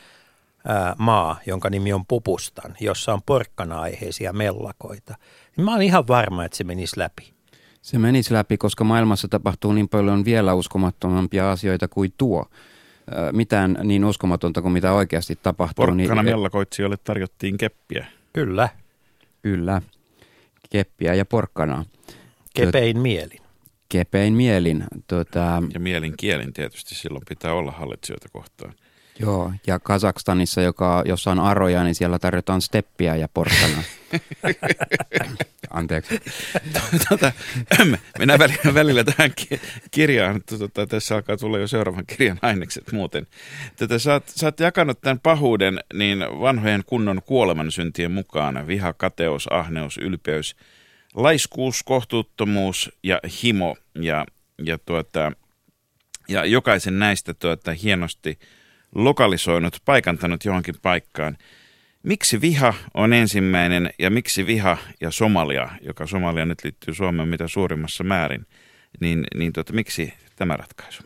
[0.99, 5.15] maa, jonka nimi on Pupustan, jossa on porkkana-aiheisia mellakoita,
[5.57, 7.33] niin mä oon ihan varma, että se menisi läpi.
[7.83, 12.47] Se menisi läpi, koska maailmassa tapahtuu niin paljon vielä uskomattomampia asioita kuin tuo.
[13.33, 15.87] Mitään niin uskomatonta kuin mitä oikeasti tapahtuu.
[15.87, 16.35] Porkkana niin...
[16.35, 18.07] mellakoitsijoille tarjottiin keppiä.
[18.33, 18.69] Kyllä.
[19.43, 19.83] Kyllä.
[20.71, 21.85] Keppiä ja porkkanaa.
[22.55, 23.41] Kepein mielin.
[23.89, 24.85] Kepein mielin.
[25.07, 25.63] Tuota...
[25.75, 28.75] Ja mielin kielin tietysti silloin pitää olla hallitsijoita kohtaan.
[29.21, 33.83] Joo, ja Kazakstanissa, joka, jossa on aroja, niin siellä tarjotaan steppiä ja porkkana.
[35.71, 36.21] Anteeksi.
[37.09, 37.33] Tuota,
[38.19, 39.31] mennään välillä, välillä tähän
[39.91, 40.41] kirjaan.
[40.59, 43.27] Tuota, tässä alkaa tulla jo seuraavan kirjan ainekset muuten.
[43.77, 48.67] Tätä, sä, oot, sä oot jakanut tämän pahuuden niin vanhojen kunnon kuolemansyntien mukaan.
[48.67, 50.57] Viha, kateus, ahneus, ylpeys,
[51.15, 53.77] laiskuus, kohtuuttomuus ja himo.
[53.95, 54.27] Ja,
[54.65, 55.33] ja, tuota,
[56.29, 58.39] ja jokaisen näistä tuota, hienosti–
[58.95, 61.37] lokalisoinut, paikantanut johonkin paikkaan.
[62.03, 67.49] Miksi viha on ensimmäinen ja miksi viha ja Somalia, joka Somalia nyt liittyy Suomeen mitä
[67.49, 68.47] suurimmassa määrin,
[69.01, 71.03] niin, niin tuota, miksi tämä ratkaisu?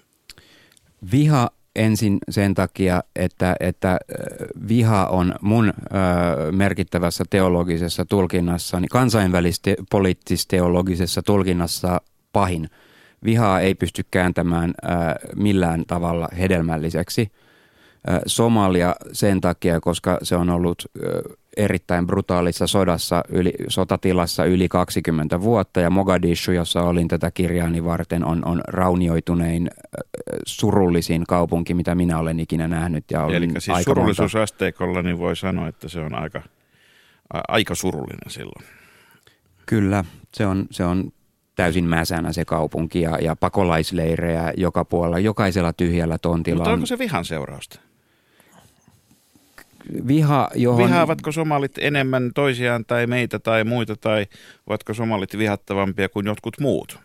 [1.13, 3.99] Viha ensin sen takia, että, että
[4.69, 8.89] viha on mun ö, merkittävässä teologisessa tulkinnassa, niin
[9.91, 12.01] poliittis-teologisessa tulkinnassa
[12.33, 12.71] pahin.
[13.25, 14.89] Vihaa ei pysty kääntämään ö,
[15.37, 17.29] millään tavalla hedelmälliseksi–
[18.27, 20.87] Somalia sen takia, koska se on ollut
[21.57, 28.25] erittäin brutaalissa sodassa, yli, sotatilassa yli 20 vuotta ja Mogadishu, jossa olin tätä kirjaani varten,
[28.25, 29.71] on, on raunioitunein
[30.47, 33.05] surullisin kaupunki, mitä minä olen ikinä nähnyt.
[33.11, 35.09] Ja Eli siis aika surullisuusasteikolla monta...
[35.09, 36.43] niin voi sanoa, että se on aika,
[37.49, 38.65] aika surullinen silloin.
[39.67, 41.13] Kyllä, se on, se on
[41.55, 46.59] täysin mäsänä se kaupunki ja, ja pakolaisleirejä joka puolella, jokaisella tyhjällä tontilla.
[46.59, 47.81] Mutta onko se vihan seurausta?
[50.09, 50.85] Viha, johon...
[50.85, 54.27] Vihaavatko somalit enemmän toisiaan tai meitä tai muita, tai
[54.67, 56.99] ovatko somalit vihattavampia kuin jotkut muut?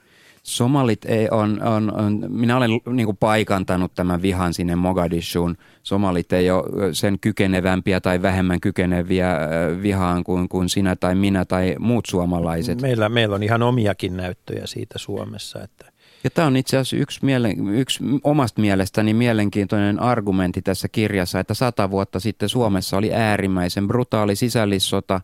[0.44, 5.58] Somalit ei on, on, on minä olen niin kuin paikantanut tämän vihan sinne Mogadishuun.
[5.84, 9.38] Somalit ei ole sen kykenevämpiä tai vähemmän kykeneviä
[9.82, 12.82] vihaan kuin, kuin sinä tai minä tai muut suomalaiset.
[12.82, 15.92] Meillä, meillä on ihan omiakin näyttöjä siitä Suomessa, että
[16.28, 21.54] ja tämä on itse asiassa yksi, mielen, yksi omasta mielestäni mielenkiintoinen argumentti tässä kirjassa, että
[21.54, 25.22] sata vuotta sitten Suomessa oli äärimmäisen brutaali sisällissota,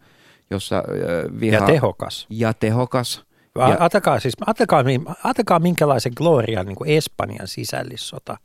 [0.49, 0.83] jossa
[1.39, 1.55] viha...
[1.55, 2.27] Ja tehokas.
[2.29, 3.25] Ja tehokas.
[3.55, 3.77] Ja...
[3.79, 4.83] Atakaa, siis, atakaa,
[5.23, 8.37] atakaa minkälaisen glorian niin kuin Espanjan sisällissota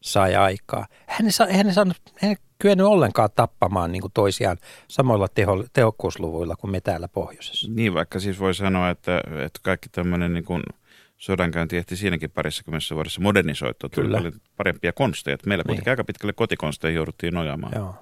[0.00, 0.86] sai aikaa.
[1.06, 4.56] Hän ei, hän ei saanut, hän ei kyennyt ollenkaan tappamaan niin kuin toisiaan
[4.88, 7.68] samoilla teho, tehokkuusluvuilla kuin me täällä pohjoisessa.
[7.70, 10.62] Niin, vaikka siis voi sanoa, että, että kaikki tämmöinen niin kuin–
[11.20, 13.88] sodankäynti ehti siinäkin parissa kymmenessä vuodessa modernisoitua.
[13.88, 14.18] Tuli Kyllä.
[14.18, 15.36] paljon parempia konsteja.
[15.46, 15.92] Meillä kuitenkin niin.
[15.92, 17.72] aika pitkälle kotikonsteja jouduttiin nojaamaan.
[17.76, 17.94] Joo.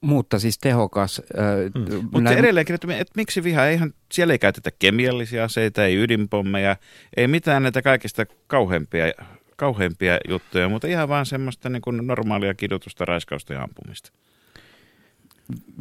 [0.00, 1.22] Mutta siis tehokas.
[1.38, 2.08] Äh, mm.
[2.12, 3.66] Mutta edelleenkin, että, että miksi viha?
[3.66, 6.76] Eihän, siellä ei käytetä kemiallisia aseita, ei ydinpommeja,
[7.16, 9.04] ei mitään näitä kaikista kauheimpia,
[9.56, 14.12] kauheimpia juttuja, mutta ihan vaan semmoista niin kuin normaalia kidutusta, raiskausta ja ampumista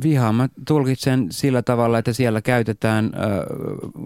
[0.03, 3.12] vihaa mä tulkitsen sillä tavalla, että siellä käytetään,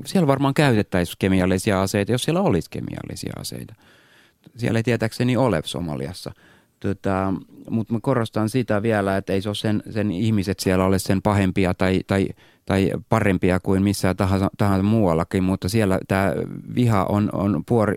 [0.06, 3.76] siellä varmaan käytettäisiin kemiallisia aseita, jos siellä olisi kemiallisia aseita.
[4.58, 6.32] Siellä ei tietääkseni ole Somaliassa.
[6.84, 7.34] Tota,
[7.69, 11.22] Mutta mä korostan sitä vielä, että ei se ole sen, sen ihmiset siellä ole sen
[11.22, 12.28] pahempia tai, tai,
[12.65, 16.34] tai parempia kuin missään tahansa, tahansa muuallakin, mutta siellä tämä
[16.76, 17.96] viha on, on, puori,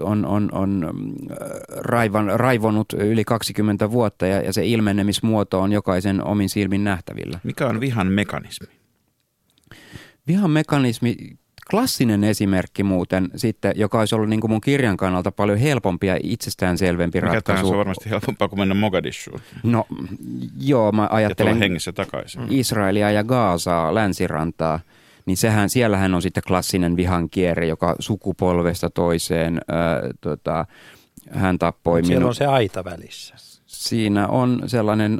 [0.00, 0.84] on, on, on
[1.30, 1.36] äh,
[1.76, 7.40] raivan, raivonut yli 20 vuotta ja, ja se ilmenemismuoto on jokaisen omin silmin nähtävillä.
[7.44, 8.68] Mikä on vihan mekanismi?
[10.26, 11.16] Vihan mekanismi
[11.70, 16.18] klassinen esimerkki muuten sitten, joka olisi ollut niin kuin mun kirjan kannalta paljon helpompi ja
[16.22, 17.66] itsestäänselvempi Mikä ratkaisu.
[17.66, 19.86] se on varmasti helpompaa kuin mennä Mogadishuun No
[20.60, 22.42] joo, mä ja ajattelen hengissä takaisin.
[22.50, 24.80] Israelia ja Gaasaa, länsirantaa,
[25.26, 30.66] niin sehän, siellähän on sitten klassinen vihan kierre, joka sukupolvesta toiseen äh, tota,
[31.30, 32.28] hän tappoi Siellä minut.
[32.28, 33.34] on se aita välissä.
[33.66, 35.12] Siinä on sellainen...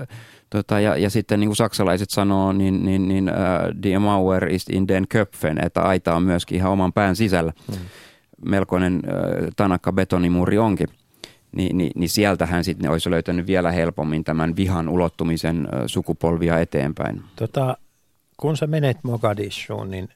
[0.00, 0.08] Äh,
[0.54, 4.70] Tota, ja, ja sitten niin kuin saksalaiset sanoo, niin, niin, niin uh, die Mauer ist
[4.70, 7.52] in den Köpfen, että aita on myöskin ihan oman pään sisällä.
[7.70, 7.76] Mm.
[8.46, 10.88] Melkoinen uh, tanakka betonimuuri onkin.
[11.52, 17.22] Ni, niin, niin sieltähän sitten olisi löytänyt vielä helpommin tämän vihan ulottumisen uh, sukupolvia eteenpäin.
[17.36, 17.76] Tota,
[18.36, 20.08] kun sä menet Mogadishuun, niin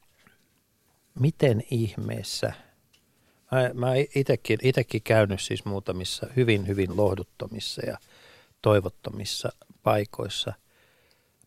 [1.20, 2.53] miten ihmeessä,
[3.53, 7.98] mä, mä itekin, itekin käynyt siis muutamissa hyvin, hyvin lohduttomissa ja
[8.62, 9.48] toivottomissa
[9.83, 10.53] paikoissa.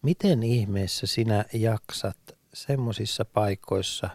[0.02, 2.18] Miten ihmeessä sinä jaksat
[2.54, 4.10] semmoisissa paikoissa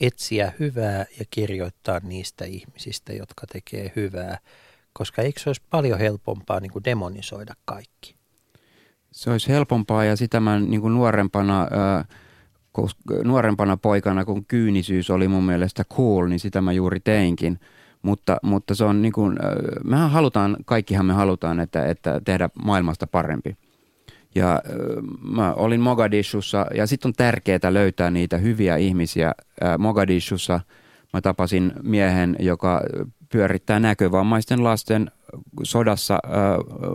[0.00, 4.38] etsiä hyvää ja kirjoittaa niistä ihmisistä, jotka tekee hyvää,
[4.92, 8.16] koska eikö se olisi paljon helpompaa niin kuin demonisoida kaikki?
[9.12, 12.06] Se olisi helpompaa ja sitä mä niin kuin nuorempana, äh,
[13.24, 17.60] nuorempana poikana, kun kyynisyys oli mun mielestä cool, niin sitä mä juuri teinkin.
[18.04, 19.36] Mutta, mutta se on niin kuin,
[19.84, 23.56] mehän halutaan, kaikkihan me halutaan, että, että tehdä maailmasta parempi.
[24.34, 24.62] Ja
[25.22, 29.32] mä olin Mogadishussa ja sitten on tärkeää löytää niitä hyviä ihmisiä.
[29.78, 30.60] Mogadishussa
[31.12, 32.82] mä tapasin miehen, joka
[33.32, 35.10] pyörittää näkövammaisten lasten
[35.62, 36.18] sodassa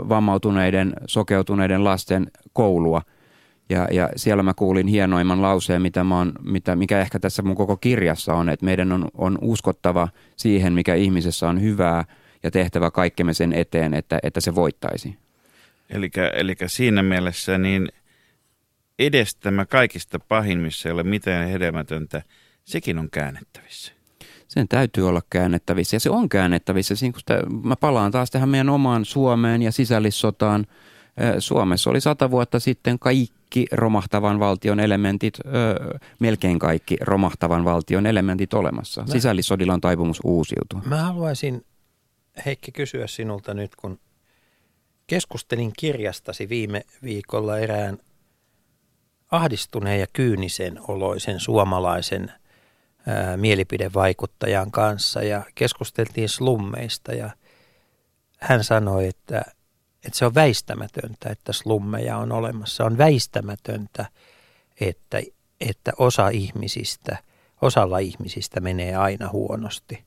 [0.10, 3.02] vammautuneiden, sokeutuneiden lasten koulua–
[3.70, 7.56] ja, ja siellä mä kuulin hienoimman lauseen, mitä mä oon, mitä, mikä ehkä tässä mun
[7.56, 12.06] koko kirjassa on, että meidän on, on uskottava siihen, mikä ihmisessä on hyvää
[12.44, 15.18] ja tehtävä kaikkemme sen eteen, että, että se voittaisi.
[16.34, 17.90] Eli siinä mielessä niin
[19.00, 22.22] edestämä kaikista pahin, missä ei ole mitään hedelmätöntä,
[22.66, 23.94] sekin on käännettävissä.
[24.48, 26.96] Sen täytyy olla käännettävissä ja se on käännettävissä.
[26.96, 30.66] Siinä, kun sitä, mä palaan taas tähän meidän omaan Suomeen ja sisällissotaan.
[31.40, 33.39] Suomessa oli sata vuotta sitten kaikki
[33.72, 39.02] romahtavan valtion elementit, ö, melkein kaikki romahtavan valtion elementit olemassa.
[39.02, 40.82] Mä, Sisällissodilla on taipumus uusiutua.
[40.86, 41.66] Mä haluaisin,
[42.46, 44.00] Heikki, kysyä sinulta nyt, kun
[45.08, 47.98] keskustelin kirjastasi viime viikolla erään
[49.32, 52.32] ahdistuneen ja kyynisen oloisen suomalaisen
[53.08, 57.30] ää, mielipidevaikuttajan kanssa ja keskusteltiin slummeista ja
[58.40, 59.42] hän sanoi, että–
[60.10, 62.86] että se on väistämätöntä, että slummeja on olemassa.
[62.86, 64.06] On väistämätöntä,
[64.82, 65.22] että,
[65.62, 67.18] että osa ihmisistä,
[67.62, 70.04] osalla ihmisistä menee aina huonosti.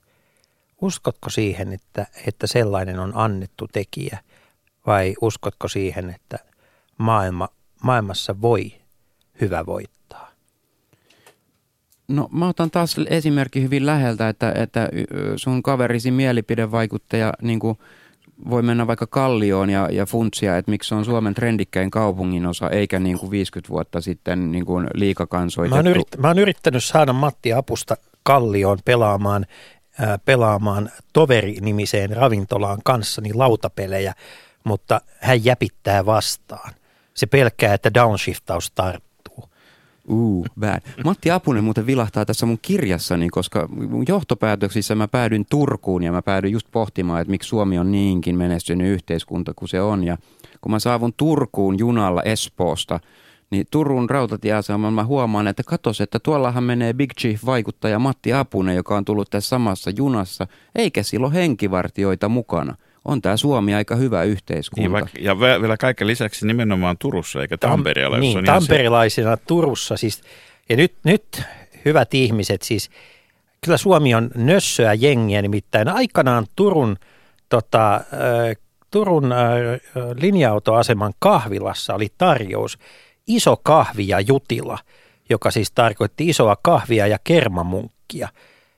[0.81, 4.19] Uskotko siihen, että, että sellainen on annettu tekijä
[4.87, 6.38] vai uskotko siihen, että
[6.99, 7.49] maailma,
[7.83, 8.73] maailmassa voi
[9.41, 10.31] hyvä voittaa?
[12.09, 14.88] No mä otan taas esimerkki hyvin läheltä, että, että
[15.37, 17.79] sun kaverisi mielipidevaikuttaja niin kuin–
[18.51, 22.71] voi mennä vaikka Kallioon ja, ja funtsia, että miksi se on Suomen trendikkäin kaupungin osa,
[22.71, 25.75] eikä niin kuin 50 vuotta sitten niin kuin liikakansoitettu.
[25.75, 29.47] Mä oon, yritt, mä oon yrittänyt saada Matti Apusta Kallioon pelaamaan,
[30.01, 34.15] ää, pelaamaan Toveri-nimiseen ravintolaan kanssani lautapelejä,
[34.65, 36.73] mutta hän jäpittää vastaan.
[37.15, 39.12] Se pelkää, että downshiftaus tarttuu.
[40.09, 40.81] Uh, bad.
[41.05, 46.23] Matti Apunen muuten vilahtaa tässä mun kirjassani, koska mun johtopäätöksissä mä päädyin Turkuun ja mä
[46.23, 50.05] päädyin just pohtimaan, että miksi Suomi on niinkin menestynyt yhteiskunta kuin se on.
[50.05, 50.17] Ja
[50.61, 53.01] kun mä saavun Turkuun junalla Espoosta,
[53.51, 58.97] niin Turun rautatieaseman mä huomaan, että katos, että tuollahan menee Big Chief-vaikuttaja Matti Apunen, joka
[58.97, 64.81] on tullut tässä samassa junassa, eikä silloin henkivartioita mukana– on tämä Suomi aika hyvä yhteiskunta.
[64.81, 68.19] Niin, vaikka, ja vielä kaiken lisäksi nimenomaan Turussa eikä Tampereella.
[68.19, 69.43] Niin, on tamperilaisina se...
[69.47, 70.23] Turussa siis.
[70.69, 71.43] Ja nyt, nyt
[71.85, 72.91] hyvät ihmiset siis,
[73.61, 75.88] kyllä Suomi on nössöä jengiä nimittäin.
[75.88, 76.97] Aikanaan Turun,
[77.49, 78.03] tota, äh,
[78.91, 79.38] Turun äh,
[80.21, 82.79] linja-autoaseman kahvilassa oli tarjous
[83.27, 84.79] iso kahvi ja jutila,
[85.31, 88.29] joka siis tarkoitti isoa kahvia ja kermamunkkia,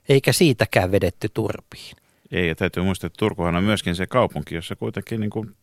[0.09, 2.04] eikä siitäkään vedetty turpiin.
[2.31, 5.55] Ei, ja täytyy muistaa, että Turkuhan on myöskin se kaupunki, jossa kuitenkin niin kuin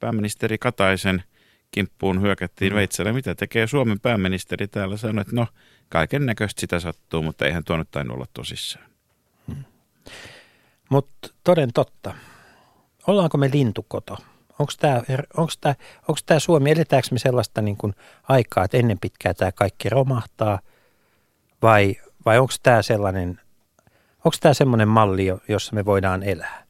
[0.00, 1.22] pääministeri Kataisen
[1.70, 2.76] kimppuun hyökättiin mm.
[2.76, 3.12] veitsellä.
[3.12, 4.96] Mitä tekee Suomen pääministeri täällä?
[4.96, 5.46] Sanoi, että no,
[5.88, 8.84] kaiken näköistä sitä sattuu, mutta eihän tuo nyt tainnut olla tosissaan.
[9.46, 9.64] Hmm.
[10.88, 12.14] Mutta toden totta,
[13.06, 14.18] ollaanko me lintukoto?
[14.58, 15.02] Onko tämä,
[15.36, 15.74] onko tämä,
[16.08, 17.94] onko tämä Suomi, eletäänkö me sellaista niin kuin
[18.28, 20.58] aikaa, että ennen pitkää tämä kaikki romahtaa,
[21.62, 21.96] vai,
[22.26, 23.40] vai onko tämä sellainen,
[24.24, 26.62] onko tämä semmoinen malli, jo- jossa me voidaan elää?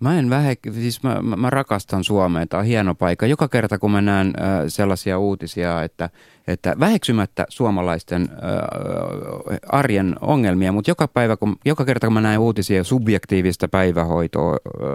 [0.00, 3.26] Mä en vähe, siis mä, mä, mä rakastan Suomea, tämä on hieno paikka.
[3.26, 6.10] Joka kerta kun mä näen äh, sellaisia uutisia, että,
[6.46, 12.38] että väheksymättä suomalaisten äh, arjen ongelmia, mutta joka, päivä, kun, joka kerta kun mä näen
[12.38, 14.88] uutisia subjektiivista päivähoitoa äh,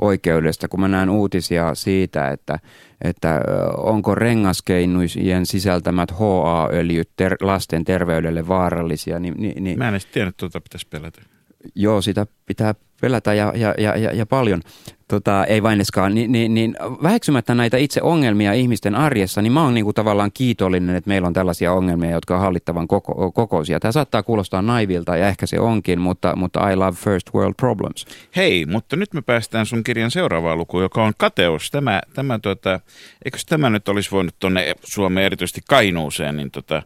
[0.00, 2.58] oikeudesta, kun mä näen uutisia siitä, että,
[3.00, 3.40] että
[3.76, 10.32] onko rengaskeinujen sisältämät HA-öljyt ter, lasten terveydelle vaarallisia, niin, niin, niin Mä en edes tiennyt,
[10.32, 11.22] että tuota pitäisi pelätä.
[11.74, 14.60] Joo, sitä pitää pelätä ja, ja, ja, ja, paljon.
[15.08, 16.14] Tota, ei vaineskaan.
[16.14, 20.96] Ni, niin, niin väheksymättä näitä itse ongelmia ihmisten arjessa, niin mä oon niinku tavallaan kiitollinen,
[20.96, 23.80] että meillä on tällaisia ongelmia, jotka on hallittavan koko, kokoisia.
[23.80, 28.06] Tämä saattaa kuulostaa naivilta ja ehkä se onkin, mutta, mutta I love first world problems.
[28.36, 31.70] Hei, mutta nyt me päästään sun kirjan seuraavaan lukuun, joka on kateus.
[31.70, 32.80] Tämä, tämä tuota,
[33.24, 36.82] eikös tämä nyt olisi voinut tuonne Suomeen erityisesti Kainuuseen, niin tota,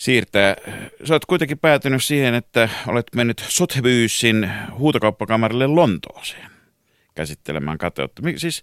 [0.00, 0.56] siirtää.
[1.04, 6.50] Sä oot kuitenkin päätynyt siihen, että olet mennyt Sothebysin huutokauppakamarille Lontooseen
[7.14, 8.22] käsittelemään kateutta.
[8.22, 8.62] Mik, siis,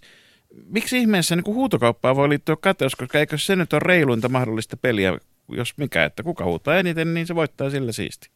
[0.66, 5.18] miksi ihmeessä niin huutokauppaan voi liittyä kateus, koska eikö se nyt ole reiluinta mahdollista peliä,
[5.48, 8.28] jos mikä, että kuka huutaa eniten, niin se voittaa sillä siisti.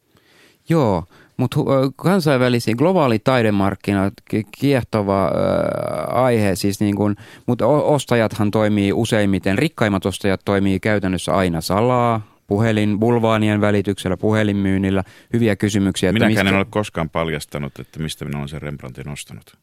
[0.69, 1.03] Joo,
[1.37, 1.59] mutta
[1.95, 10.05] kansainvälisiin globaali taidemarkkinat, ki- kiehtova äh, aihe, siis niin kun, mutta ostajathan toimii useimmiten, rikkaimmat
[10.05, 16.09] ostajat toimii käytännössä aina salaa, puhelin, bulvaanien välityksellä, puhelinmyynnillä, hyviä kysymyksiä.
[16.09, 19.57] että Minäkään mistä- en ole koskaan paljastanut, että mistä minä olen sen Rembrandtin ostanut.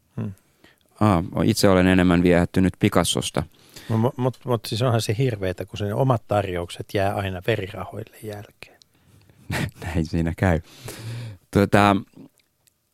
[1.00, 3.42] Ah, itse olen enemmän viehättynyt Picassosta.
[3.88, 8.78] Mutta mut, mut siis onhan se hirveetä, kun sen omat tarjoukset jää aina verirahoille jälkeen.
[9.84, 10.60] Näin siinä käy.
[11.50, 11.96] Tuota,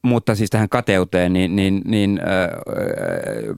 [0.07, 2.49] mutta siis tähän kateuteen, niin, niin, niin äh,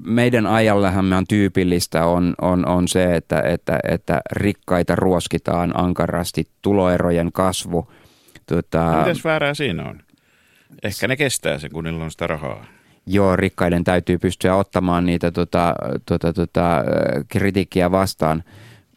[0.04, 6.44] meidän ajallähän me on tyypillistä on, on, on se, että, että, että rikkaita ruoskitaan ankarasti,
[6.62, 7.92] tuloerojen kasvu.
[8.46, 10.00] Tuota, Mitäs väärää siinä on?
[10.82, 12.64] Ehkä ne kestää sen, kun niillä on sitä rahaa.
[13.06, 15.74] joo, rikkaiden täytyy pystyä ottamaan niitä tota,
[16.06, 16.84] tota, tota,
[17.28, 18.42] kritiikkiä vastaan.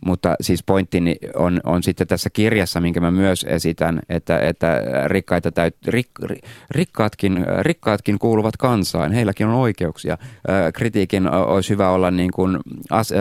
[0.06, 5.52] Mutta siis pointtini on, on sitten tässä kirjassa, minkä mä myös esitän, että, että rikkaita
[5.52, 10.18] täyt, rik, ri- rikkaatkin, rikkaatkin kuuluvat kansaan, heilläkin on oikeuksia.
[10.50, 12.60] Ö, Kritiikin olisi hyvä olla niin kuin
[12.90, 13.16] as, ö,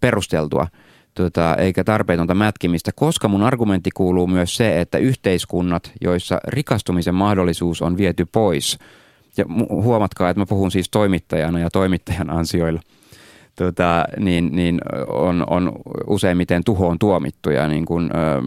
[0.00, 0.66] perusteltua
[1.14, 7.82] tota, eikä tarpeetonta mätkimistä, koska mun argumentti kuuluu myös se, että yhteiskunnat, joissa rikastumisen mahdollisuus
[7.82, 8.78] on viety pois,
[9.36, 12.80] ja huomatkaa, että mä puhun siis toimittajana ja toimittajan ansioilla,
[13.64, 15.72] tota, niin, niin on, on
[16.06, 18.42] useimmiten tuhoon tuomittuja niin kuin, ö,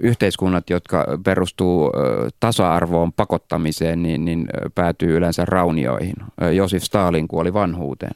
[0.00, 6.16] yhteiskunnat, jotka perustuu ö, tasa-arvoon pakottamiseen, niin, niin päätyy yleensä raunioihin.
[6.54, 8.14] Josif Stalin kuoli vanhuuteen.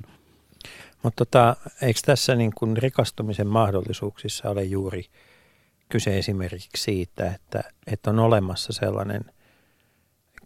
[1.02, 5.04] Mutta tota, eikö tässä niin kun rikastumisen mahdollisuuksissa ole juuri
[5.88, 9.24] kyse esimerkiksi siitä, että, että on olemassa sellainen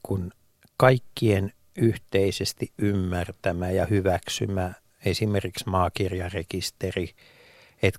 [0.02, 0.32] kun
[0.76, 4.72] kaikkien yhteisesti ymmärtämä ja hyväksymä
[5.04, 7.10] esimerkiksi maakirjarekisteri,
[7.82, 7.98] et,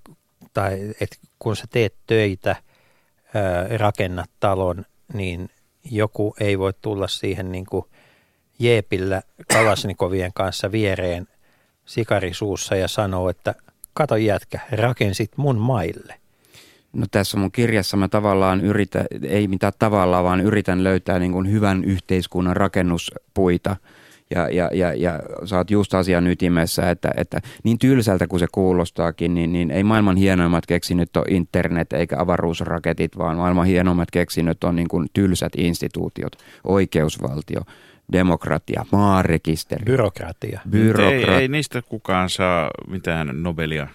[0.54, 2.56] tai et kun sä teet töitä,
[3.34, 5.50] ää, rakennat talon, niin
[5.92, 7.86] joku ei voi tulla siihen niin kuin
[8.60, 9.22] jeepillä
[9.54, 11.28] Kalasnikovien kanssa viereen
[11.86, 13.56] sikarisuussa ja sanoo, että
[13.94, 16.20] kato jätkä, rakensit mun maille.
[16.94, 21.52] No tässä mun kirjassa mä tavallaan yritän, ei mitään tavallaan, vaan yritän löytää niin kuin
[21.52, 23.76] hyvän yhteiskunnan rakennuspuita.
[24.36, 28.48] Ja, ja, ja, ja sä oot just asian ytimessä, että, että niin tylsältä kuin se
[28.52, 34.64] kuulostaakin, niin, niin ei maailman hienoimmat keksinyt ole internet eikä avaruusraketit, vaan maailman hienoimmat keksinyt
[34.64, 37.62] on niin kuin tylsät instituutiot, oikeusvaltio,
[38.12, 40.60] demokratia, maarekisteri, Byrokratia.
[40.70, 41.12] byrokrat...
[41.12, 43.88] Ei, ei niistä kukaan saa mitään Nobelia.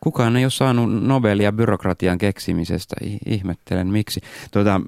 [0.00, 4.20] Kukaan ei ole saanut Nobelia byrokratian keksimisestä, ihmettelen miksi.
[4.50, 4.80] Tota,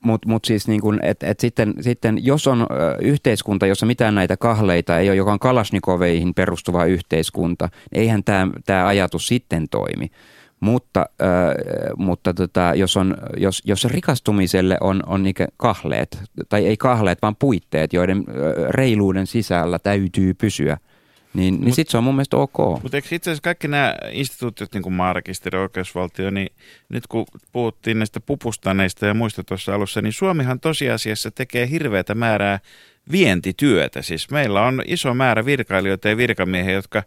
[0.00, 2.64] Mutta mut siis niin kun, et, et sitten, sitten, jos on ö,
[3.00, 8.24] yhteiskunta, jossa mitään näitä kahleita ei ole, joka on kalasnikoveihin perustuva yhteiskunta, niin eihän
[8.66, 10.10] tämä ajatus sitten toimi.
[10.60, 11.24] Mutta, ö,
[11.96, 15.24] mutta tota, jos, on, jos, jos rikastumiselle on, on
[15.56, 18.24] kahleet, tai ei kahleet, vaan puitteet, joiden
[18.68, 20.76] reiluuden sisällä täytyy pysyä,
[21.38, 22.58] niin, niin sitten se on mun mielestä ok.
[22.82, 26.48] Mutta eikö itse asiassa kaikki nämä instituutiot, niin kuin maarekisteri, oikeusvaltio, niin
[26.88, 32.60] nyt kun puhuttiin näistä pupustaneista ja muista tuossa alussa, niin Suomihan tosiasiassa tekee hirveätä määrää
[33.12, 34.02] vientityötä.
[34.02, 37.02] Siis meillä on iso määrä virkailijoita ja virkamiehiä, jotka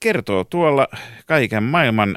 [0.00, 0.88] kertoo tuolla
[1.26, 2.16] kaiken maailman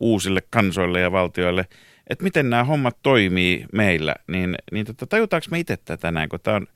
[0.00, 1.66] uusille kansoille ja valtioille,
[2.10, 6.40] että miten nämä hommat toimii meillä, niin, niin tota, tajutaanko me itse tätä näin, kun
[6.42, 6.66] tämä on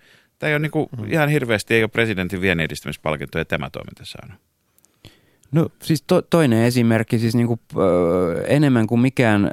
[0.40, 4.40] Tämä ei ole niin kuin, ihan hirveästi, ei ole presidentin vienniedistämispalkintoja tämä toiminta saanut.
[5.52, 9.50] No siis to, toinen esimerkki, siis niin kuin, ö, enemmän kuin mikään ö,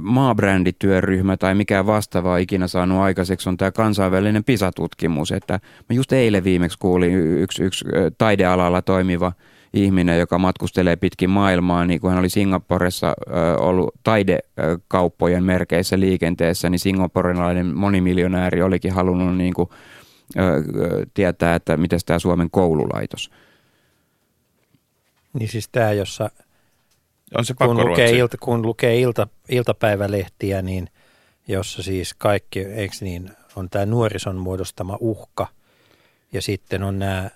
[0.00, 5.32] maabrändityöryhmä tai mikään vastaava ikinä saanut aikaiseksi on tämä kansainvälinen PISA-tutkimus.
[5.32, 7.84] Että mä just eilen viimeksi kuulin yksi, yksi
[8.18, 9.32] taidealalla toimiva
[9.74, 16.70] ihminen, joka matkustelee pitkin maailmaa, niin kuin hän oli Singaporessa ö, ollut taidekauppojen merkeissä liikenteessä,
[16.70, 19.68] niin singaporelainen monimiljonääri olikin halunnut niin kuin,
[21.14, 23.30] tietää, että miten tämä Suomen koululaitos–
[25.32, 26.30] Niin siis tämä, jossa
[27.38, 30.88] On se kun lukee, ilta, kun lukee ilta, iltapäivälehtiä, niin
[31.48, 35.46] jossa siis kaikki, eikö niin, on tämä nuorison muodostama uhka
[36.32, 37.30] ja sitten on nämä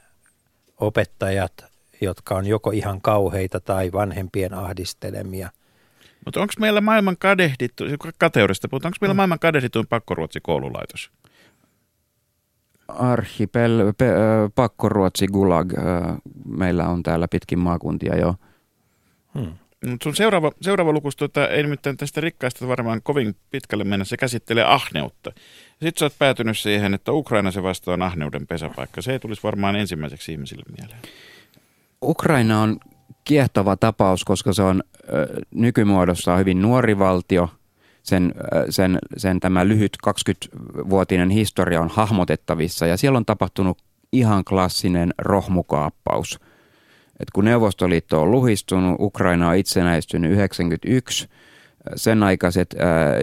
[0.80, 1.64] opettajat,
[2.00, 5.50] jotka on joko ihan kauheita tai vanhempien ahdistelemia.
[6.24, 7.84] Mutta onko meillä maailman kadehdittu,
[8.18, 11.10] kateudesta puhutaan, onko meillä maailman kadehdituin pakkoruotsi koululaitos?
[12.88, 14.06] Archipel, pe,
[14.54, 15.72] pakkoruotsi Gulag,
[16.44, 18.34] meillä on täällä pitkin maakuntia jo.
[19.38, 19.52] Hmm.
[19.86, 24.16] Mut sun seuraava, seuraava lukus tuota, ei nimittäin tästä rikkaista varmaan kovin pitkälle mennä, se
[24.16, 25.32] käsittelee ahneutta.
[25.70, 29.02] Sitten sä oot päätynyt siihen, että Ukraina se vasta on ahneuden pesäpaikka.
[29.02, 31.00] Se ei tulisi varmaan ensimmäiseksi ihmisille mieleen.
[32.02, 32.80] Ukraina on
[33.24, 37.48] kiehtova tapaus, koska se on ö, nykymuodossa hyvin nuori valtio.
[38.04, 38.34] Sen,
[38.70, 43.78] sen, sen tämä lyhyt 20-vuotinen historia on hahmotettavissa ja siellä on tapahtunut
[44.12, 46.40] ihan klassinen rohmukaappaus.
[47.20, 51.28] Et kun Neuvostoliitto on luhistunut, Ukraina on itsenäistynyt 91,
[51.96, 53.14] sen aikaiset ää,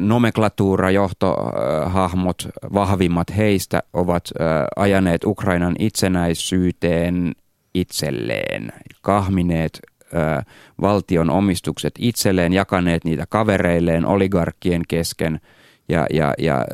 [0.00, 7.32] nomenklatuurajohtohahmot, vahvimmat heistä, ovat ää, ajaneet Ukrainan itsenäisyyteen
[7.74, 8.72] itselleen,
[9.02, 9.80] kahmineet
[10.14, 10.42] ää,
[10.80, 15.40] valtion omistukset itselleen, jakaneet niitä kavereilleen oligarkkien kesken
[15.88, 16.66] ja, ja, ja ää,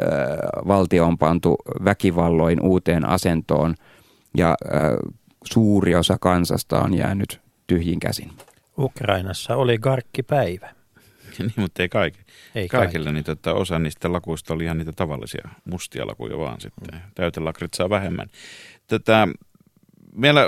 [0.66, 3.74] valtio on pantu väkivalloin uuteen asentoon
[4.36, 4.80] ja ää,
[5.45, 8.30] suuri osa kansasta on jäänyt tyhjin käsin.
[8.78, 10.70] Ukrainassa oli garkkipäivä.
[11.39, 12.20] niin, mutta ei kaikki.
[12.55, 16.95] Ei Kaikille niin tota, osa niistä lakuista oli ihan niitä tavallisia mustia lakuja vaan sitten.
[16.95, 17.11] Mm.
[17.14, 18.26] Täytelakrit saa vähemmän.
[18.86, 19.28] Tota,
[20.19, 20.43] meillä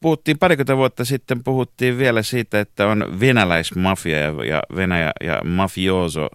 [0.00, 6.28] puhuttiin parikymmentä vuotta sitten, puhuttiin vielä siitä, että on venäläismafia ja, ja Venäjä ja mafioso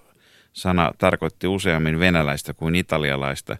[0.54, 3.58] sana tarkoitti useammin venäläistä kuin italialaista.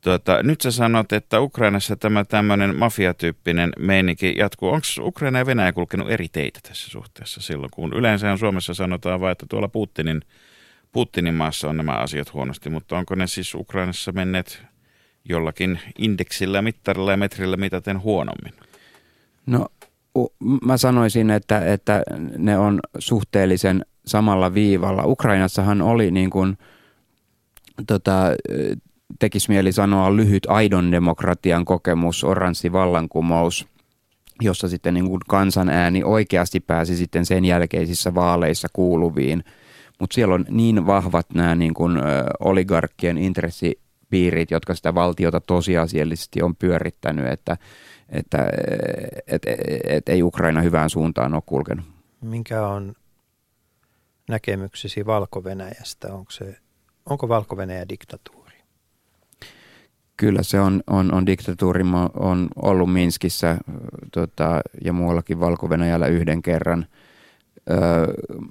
[0.00, 4.68] Tuota, nyt sä sanot, että Ukrainassa tämä tämmöinen mafiatyyppinen meininki jatkuu.
[4.68, 9.32] Onko Ukraina ja Venäjä kulkenut eri teitä tässä suhteessa silloin, kun yleensä Suomessa sanotaan vain,
[9.32, 10.22] että tuolla Putinin,
[10.92, 14.62] Putinin maassa on nämä asiat huonosti, mutta onko ne siis Ukrainassa menneet
[15.28, 18.52] jollakin indeksillä, mittarilla ja metrillä mitaten huonommin?
[19.46, 19.68] No
[20.64, 22.02] mä sanoisin, että, että
[22.38, 25.02] ne on suhteellisen samalla viivalla.
[25.06, 26.58] Ukrainassahan oli niin kuin,
[27.86, 28.22] tota,
[29.18, 33.66] tekisi mieli sanoa lyhyt aidon demokratian kokemus, oranssi vallankumous,
[34.40, 39.44] jossa sitten niin kuin kansan ääni oikeasti pääsi sitten sen jälkeisissä vaaleissa kuuluviin.
[40.00, 41.96] Mutta siellä on niin vahvat nämä niin kuin,
[42.40, 43.18] oligarkkien
[44.10, 47.56] intressipiirit, jotka sitä valtiota tosiasiallisesti on pyörittänyt, että,
[48.08, 48.48] että
[49.26, 51.84] et, et, et, ei Ukraina hyvään suuntaan ole kulkenut.
[52.20, 52.94] Mikä on
[54.28, 56.14] näkemyksesi Valko-Venäjästä?
[56.14, 56.56] Onko, se,
[57.06, 58.56] onko Valko-Venäjä diktatuuri?
[60.16, 63.58] Kyllä se on, on, on diktatuuri, Mä on ollut Minskissä
[64.12, 65.68] tota, ja muuallakin valko
[66.10, 66.86] yhden kerran.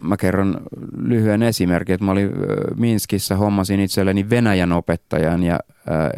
[0.03, 0.61] Mä kerron
[1.03, 2.31] lyhyen esimerkin, että mä olin
[2.77, 5.59] Minskissä, hommasin itselleni Venäjän opettajan ja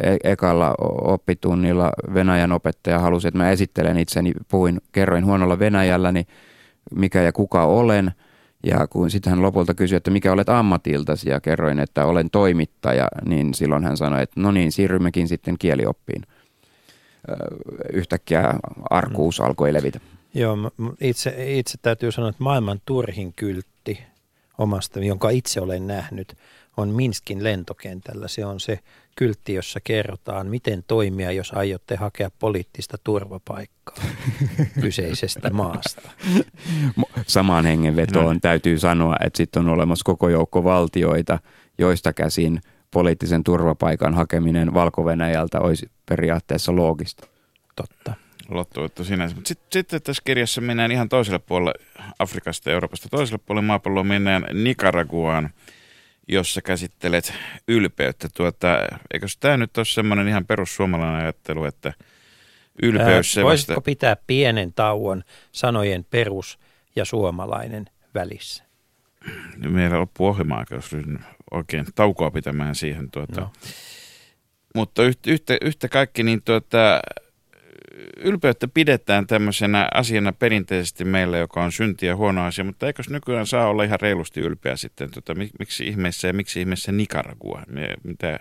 [0.00, 0.74] e- ekalla
[1.04, 6.26] oppitunnilla Venäjän opettaja halusi, että mä esittelen itseni, puhuin, kerroin huonolla Venäjällä, niin
[6.94, 8.12] mikä ja kuka olen–
[8.66, 13.08] ja kun sitten hän lopulta kysyi, että mikä olet ammatiltasi ja kerroin, että olen toimittaja,
[13.26, 16.22] niin silloin hän sanoi, että no niin, siirrymmekin sitten kielioppiin.
[17.92, 18.54] Yhtäkkiä
[18.90, 20.00] arkuus alkoi levitä.
[20.34, 20.56] Joo,
[21.00, 23.98] itse, itse täytyy sanoa, että maailman turhin kyltti
[24.58, 26.36] omasta, jonka itse olen nähnyt,
[26.76, 28.28] on Minskin lentokentällä.
[28.28, 28.78] Se on se
[29.16, 34.04] kyltti, jossa kerrotaan, miten toimia, jos aiotte hakea poliittista turvapaikkaa
[34.82, 36.10] kyseisestä maasta.
[37.26, 38.40] Samaan hengenvetoon No.
[38.40, 41.38] täytyy sanoa, että sitten on olemassa koko joukko valtioita,
[41.78, 42.60] joista käsin
[42.90, 45.04] poliittisen turvapaikan hakeminen valko
[45.60, 47.26] olisi periaatteessa loogista.
[47.76, 48.14] Totta.
[48.48, 49.34] Lottovoitto sinänsä.
[49.34, 51.72] Mutta sitten sit tässä kirjassa mennään ihan toiselle puolelle
[52.18, 53.08] Afrikasta ja Euroopasta.
[53.08, 55.50] Toiselle puolelle maapalloa mennään Nicaraguaan,
[56.28, 57.34] jossa käsittelet
[57.68, 58.28] ylpeyttä.
[58.36, 58.78] Tuota,
[59.14, 61.92] eikö tämä nyt ole semmoinen ihan perussuomalainen ajattelu, että
[62.82, 63.84] ylpeys Ää, Voisitko vasta...
[63.84, 66.58] pitää pienen tauon sanojen perus
[66.96, 67.84] ja suomalainen
[68.14, 68.64] välissä?
[69.56, 70.90] Meillä loppuu ohjelma-aika, jos
[71.50, 73.10] oikein taukoa pitämään siihen.
[73.10, 73.40] Tuota.
[73.40, 73.50] No.
[74.74, 77.00] mutta yhtä, yhtä, yhtä kaikki niin tuota,
[78.16, 83.46] ylpeyttä pidetään tämmöisenä asiana perinteisesti meillä, joka on synti ja huono asia, mutta eikös nykyään
[83.46, 87.62] saa olla ihan reilusti ylpeä sitten, tota, miksi ihmeessä ja miksi ihmeessä Nicaragua,
[88.02, 88.38] mitä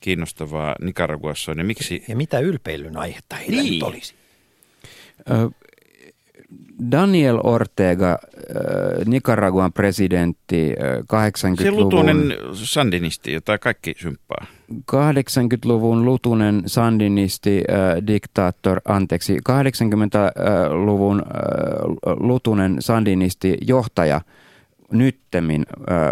[0.00, 2.04] kiinnostavaa Nicaraguassa on ja miksi...
[2.08, 3.72] Ja mitä ylpeilyn aihetta heillä niin.
[3.72, 4.14] nyt olisi?
[6.90, 8.18] Daniel Ortega,
[9.06, 10.72] Nicaraguan presidentti
[11.02, 11.56] 80-luvun...
[11.56, 14.46] Se lutunen sandinisti, jota kaikki symppaa.
[14.72, 17.64] 80-luvun lutunen sandinisti,
[18.06, 21.22] diktaattor, anteeksi, 80-luvun
[22.06, 24.20] lutunen sandinisti, johtaja,
[24.92, 25.66] nyttemmin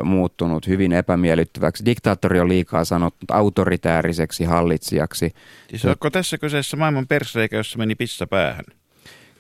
[0.05, 1.84] muuttunut hyvin epämiellyttäväksi.
[1.84, 5.30] Diktaattori on liikaa sanottu autoritääriseksi hallitsijaksi.
[5.70, 8.64] Siis onko tässä kyseessä maailman persreikä, jossa meni pissa päähän?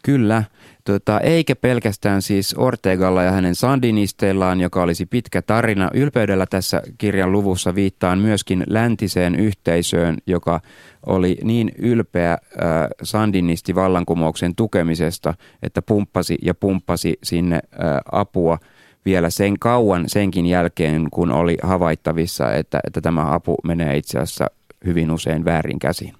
[0.02, 0.44] Kyllä,
[0.84, 5.90] tota, eikä pelkästään siis Ortegalla ja hänen sandinisteillaan, joka olisi pitkä tarina.
[5.94, 10.60] Ylpeydellä tässä kirjan luvussa viittaan myöskin läntiseen yhteisöön, joka
[11.06, 12.38] oli niin ylpeä
[13.02, 17.60] sandinisti vallankumouksen tukemisesta, että pumppasi ja pumppasi sinne
[18.12, 18.58] apua
[19.04, 24.46] vielä sen kauan senkin jälkeen, kun oli havaittavissa, että, että tämä apu menee itse asiassa
[24.84, 26.14] hyvin usein väärin käsiin.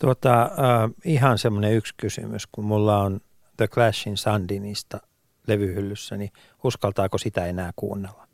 [0.00, 3.20] Tuota, äh, ihan semmoinen yksi kysymys, kun mulla on
[3.56, 5.00] The Clashin Sandinista
[5.46, 6.30] levyhyllyssä, niin
[6.64, 8.26] uskaltaako sitä enää kuunnella?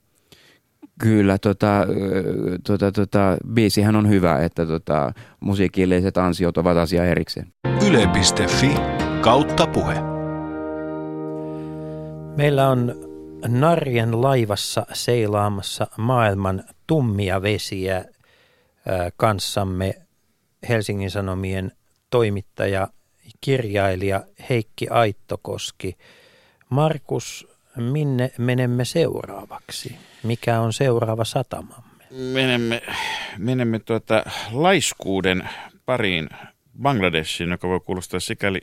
[1.00, 1.86] Kyllä, tota,
[2.66, 7.52] tota, tota, biisihän on hyvä, että tota, musiikilliset ansiot ovat asia erikseen.
[7.86, 8.74] Yle.fi
[9.20, 9.94] kautta puhe.
[12.36, 12.94] Meillä on
[13.48, 18.04] Narjen laivassa seilaamassa maailman tummia vesiä
[19.16, 19.94] kanssamme
[20.68, 21.72] Helsingin Sanomien
[22.10, 22.88] toimittaja,
[23.40, 25.96] kirjailija Heikki Aittokoski.
[26.70, 29.96] Markus, minne menemme seuraavaksi?
[30.22, 32.04] Mikä on seuraava satamamme?
[32.10, 32.82] Menemme,
[33.38, 35.48] menemme tuota laiskuuden
[35.86, 36.28] pariin
[36.82, 38.60] Bangladeshiin, joka voi kuulostaa sikäli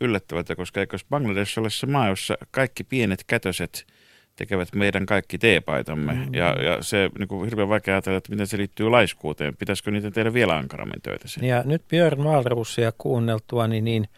[0.00, 3.84] yllättävältä, koska eikö Bangladesh ole se maa, jossa kaikki pienet kätöset–
[4.38, 6.12] tekevät meidän kaikki teepaitamme.
[6.12, 6.34] Mm-hmm.
[6.34, 9.56] Ja, ja se niin kuin hirveän vaikea ajatella, että miten se liittyy laiskuuteen.
[9.56, 11.44] Pitäisikö niitä tehdä vielä ankarammin töitä sen?
[11.44, 14.08] Ja nyt Björn Wahlroosia kuunneltua, niin, niin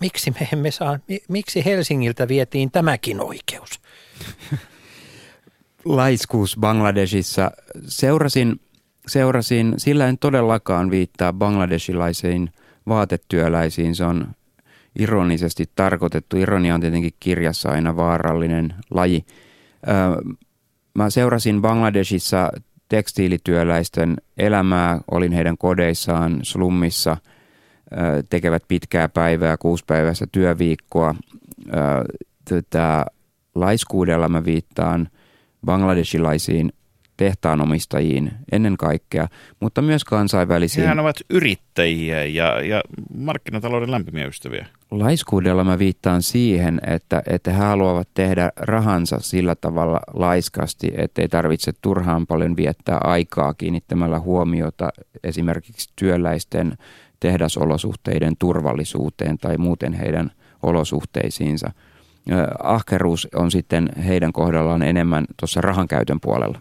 [0.00, 3.80] miksi me emme saa, miksi Helsingiltä vietiin tämäkin oikeus?
[5.84, 7.50] Laiskuus Bangladesissa.
[7.86, 8.60] Seurasin,
[9.06, 12.50] seurasin, sillä en todellakaan viittaa bangladesilaisiin
[12.88, 13.94] vaatetyöläisiin.
[13.94, 14.28] Se on
[14.98, 16.36] ironisesti tarkoitettu.
[16.36, 19.24] Ironia on tietenkin kirjassa aina vaarallinen laji.
[20.94, 22.52] Mä seurasin Bangladesissa
[22.88, 27.16] tekstiilityöläisten elämää, olin heidän kodeissaan slummissa,
[28.30, 31.14] tekevät pitkää päivää, kuuspäiväistä työviikkoa.
[32.44, 33.06] Tätä
[33.54, 35.08] laiskuudella mä viittaan
[35.64, 36.72] bangladesilaisiin
[37.18, 39.28] tehtaanomistajiin ennen kaikkea,
[39.60, 40.82] mutta myös kansainvälisiin.
[40.82, 42.80] Hehän ovat yrittäjiä ja, ja
[43.16, 44.66] markkinatalouden lämpimiä ystäviä.
[44.90, 51.72] Laiskuudella mä viittaan siihen, että, että he haluavat tehdä rahansa sillä tavalla laiskasti, ettei tarvitse
[51.82, 54.88] turhaan paljon viettää aikaa kiinnittämällä huomiota
[55.24, 56.78] esimerkiksi työläisten
[57.20, 60.30] tehdasolosuhteiden turvallisuuteen tai muuten heidän
[60.62, 61.70] olosuhteisiinsa.
[62.62, 66.60] Ahkeruus on sitten heidän kohdallaan enemmän tuossa rahankäytön puolella.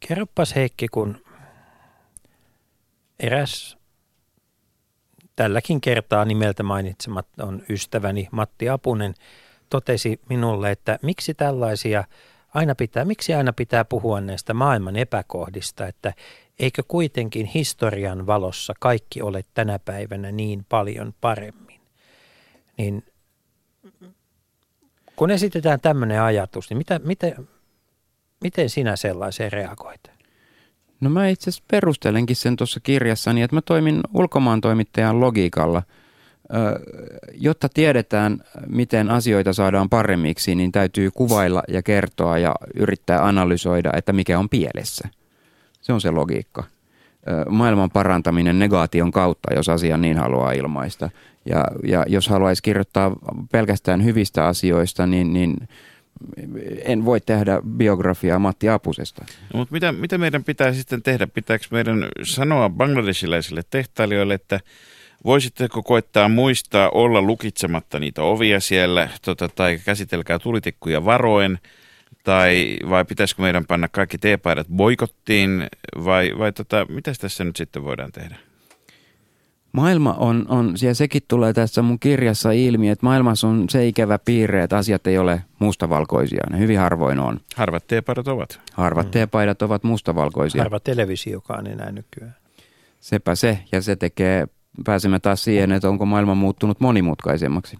[0.00, 1.24] Kerropas Heikki, kun
[3.20, 3.76] eräs
[5.36, 6.62] tälläkin kertaa nimeltä
[7.42, 9.14] on ystäväni Matti Apunen
[9.70, 12.04] totesi minulle, että miksi tällaisia
[12.54, 16.12] aina pitää, miksi aina pitää puhua näistä maailman epäkohdista, että
[16.58, 21.80] eikö kuitenkin historian valossa kaikki ole tänä päivänä niin paljon paremmin.
[22.78, 23.04] Niin
[25.16, 27.48] kun esitetään tämmöinen ajatus, niin mitä, miten,
[28.44, 30.00] miten sinä sellaiseen reagoit?
[31.00, 35.82] No mä itse asiassa perustelenkin sen tuossa kirjassani, että mä toimin ulkomaan toimittajan logiikalla.
[37.34, 44.12] Jotta tiedetään, miten asioita saadaan paremmiksi, niin täytyy kuvailla ja kertoa ja yrittää analysoida, että
[44.12, 45.08] mikä on pielessä.
[45.80, 46.64] Se on se logiikka.
[47.48, 51.10] Maailman parantaminen negaation kautta, jos asia niin haluaa ilmaista.
[51.44, 53.16] Ja, ja jos haluaisi kirjoittaa
[53.52, 55.68] pelkästään hyvistä asioista, niin, niin
[56.84, 59.24] en voi tehdä biografiaa Matti Apusesta.
[59.52, 61.26] No, mutta mitä, mitä meidän pitää sitten tehdä?
[61.26, 64.60] Pitääkö meidän sanoa bangladesilaisille tehtailijoille, että
[65.24, 71.58] voisitteko koettaa muistaa olla lukitsematta niitä ovia siellä, tota, tai käsitelkää tulitikkuja varoen,
[72.24, 75.66] tai vai pitäisikö meidän panna kaikki teepaidat boikottiin,
[76.04, 78.36] vai, vai tota, mitä tässä nyt sitten voidaan tehdä?
[79.76, 84.18] Maailma on, on, ja sekin tulee tässä mun kirjassa ilmi, että maailmassa on se ikävä
[84.18, 86.44] piirre, että asiat ei ole mustavalkoisia.
[86.50, 87.40] Ne hyvin harvoin on.
[87.56, 88.60] Harvat teepaidat ovat.
[88.72, 89.10] Harvat mm.
[89.10, 90.62] teepaidat ovat mustavalkoisia.
[90.62, 92.36] Harva televisiokaan enää nykyään.
[93.00, 94.46] Sepä se, ja se tekee,
[94.84, 97.78] pääsemme taas siihen, että onko maailma muuttunut monimutkaisemmaksi.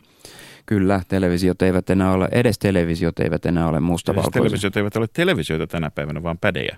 [0.66, 4.42] Kyllä, televisiot eivät enää ole, edes televisiot eivät enää ole mustavalkoisia.
[4.42, 6.76] Televisiot eivät ole televisioita tänä päivänä, vaan pädejä.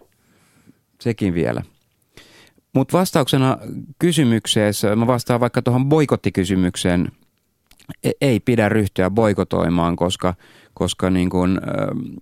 [1.01, 1.63] Sekin vielä.
[2.73, 3.59] Mutta vastauksena
[3.99, 7.13] kysymykseen, mä vastaan vaikka tuohon boikottikysymykseen,
[8.05, 10.35] e- ei pidä ryhtyä boikotoimaan, koska,
[10.75, 12.21] koska niin kun, äh,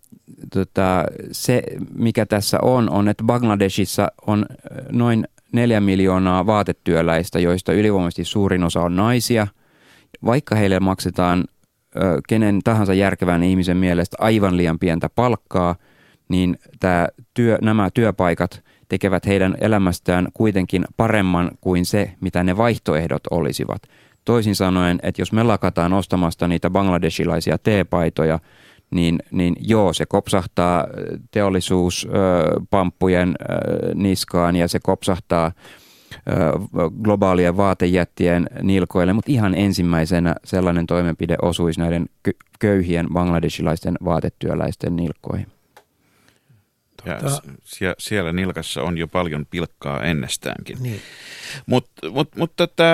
[0.53, 1.63] tota, se,
[1.95, 4.47] mikä tässä on, on, että Bangladesissa on
[4.93, 9.47] noin neljä miljoonaa vaatetyöläistä, joista ylivoimaisesti suurin osa on naisia.
[10.25, 11.45] Vaikka heille maksetaan
[11.97, 15.77] äh, kenen tahansa järkevän ihmisen mielestä aivan liian pientä palkkaa,
[16.29, 23.23] niin tää työ, nämä työpaikat– tekevät heidän elämästään kuitenkin paremman kuin se, mitä ne vaihtoehdot
[23.31, 23.83] olisivat.
[24.25, 28.39] Toisin sanoen, että jos me lakataan ostamasta niitä bangladeshilaisia teepaitoja,
[28.91, 30.87] niin, niin joo, se kopsahtaa
[31.31, 33.35] teollisuuspamppujen
[33.95, 35.53] niskaan ja se kopsahtaa
[37.03, 42.07] globaalien vaatejättien nilkoille, mutta ihan ensimmäisenä sellainen toimenpide osuisi näiden
[42.59, 45.56] köyhien bangladeshilaisten vaatetyöläisten nilkkoihin.
[47.07, 47.19] Ja
[47.65, 50.77] sie, siellä nilkassa on jo paljon pilkkaa ennestäänkin.
[50.81, 51.01] Niin.
[51.67, 52.85] Mutta mut, mut, tota,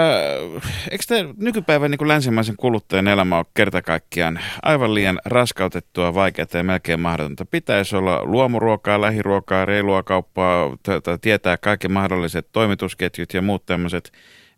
[0.90, 6.64] eikö tämä nykypäivän niin länsimaisen kuluttajan elämä ole kerta kaikkiaan aivan liian raskautettua, vaikeaa ja
[6.64, 7.44] melkein mahdotonta?
[7.44, 14.12] Pitäisi olla luomuruokaa, lähiruokaa, reilua kauppaa, t- tietää kaikki mahdolliset toimitusketjut ja muut tämmöiset.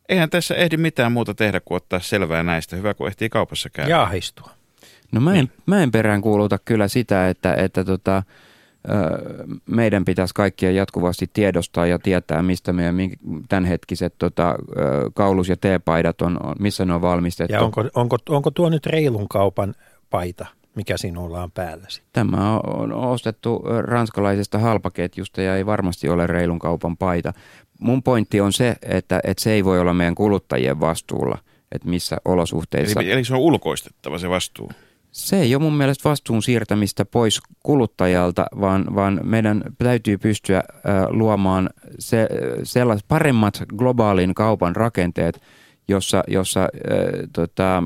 [0.08, 2.76] Eihän tässä ehdi mitään muuta tehdä kuin ottaa selvää näistä.
[2.76, 3.90] Hyvä, kun ehtii kaupassa käydä.
[3.90, 4.50] Jaahistua.
[5.12, 5.52] No mä en, niin.
[5.66, 8.22] mä en perään kuuluta kyllä sitä, että, että tota,
[9.66, 12.96] meidän pitäisi kaikkien jatkuvasti tiedostaa ja tietää, mistä meidän
[13.48, 14.54] tämänhetkiset tota,
[15.14, 17.52] kaulus- ja teepaidat on, missä ne on valmistettu.
[17.52, 19.74] Ja onko, onko, onko tuo nyt reilun kaupan
[20.10, 22.02] paita, mikä sinulla on päälläsi?
[22.12, 27.32] Tämä on ostettu ranskalaisesta halpaketjusta ja ei varmasti ole reilun kaupan paita.
[27.80, 31.38] Mun pointti on se, että, että se ei voi olla meidän kuluttajien vastuulla,
[31.72, 33.00] että missä olosuhteissa...
[33.00, 34.70] Eli, eli se on ulkoistettava se vastuu?
[35.14, 40.62] Se ei ole mun mielestä vastuun siirtämistä pois kuluttajalta, vaan, vaan meidän täytyy pystyä
[41.08, 42.28] luomaan se,
[42.62, 45.42] sellaiset paremmat globaalin kaupan rakenteet,
[45.88, 46.68] jossa, jossa äh,
[47.32, 47.82] tota,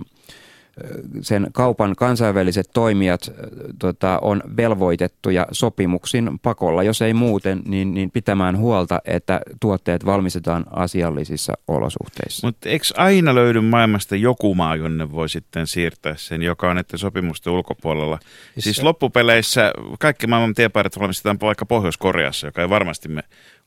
[1.21, 3.33] sen kaupan kansainväliset toimijat
[3.79, 10.65] tota, on velvoitettuja sopimuksin pakolla, jos ei muuten, niin, niin pitämään huolta, että tuotteet valmistetaan
[10.71, 12.47] asiallisissa olosuhteissa.
[12.47, 16.99] Mutta eikö aina löydy maailmasta joku maa, jonne voi sitten siirtää sen, joka on näiden
[16.99, 18.19] sopimusten ulkopuolella?
[18.55, 23.23] Siis, siis loppupeleissä kaikki maailman tiepaidat valmistetaan vaikka Pohjois-Koreassa, joka ei varmasti me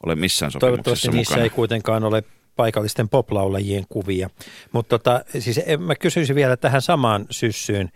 [0.05, 1.18] ole missään sopimuksessa Toivottavasti mukana.
[1.18, 2.24] niissä ei kuitenkaan ole
[2.55, 4.29] paikallisten poplaulajien kuvia.
[4.71, 7.91] Mutta tota, siis mä kysyisin vielä tähän samaan syssyyn,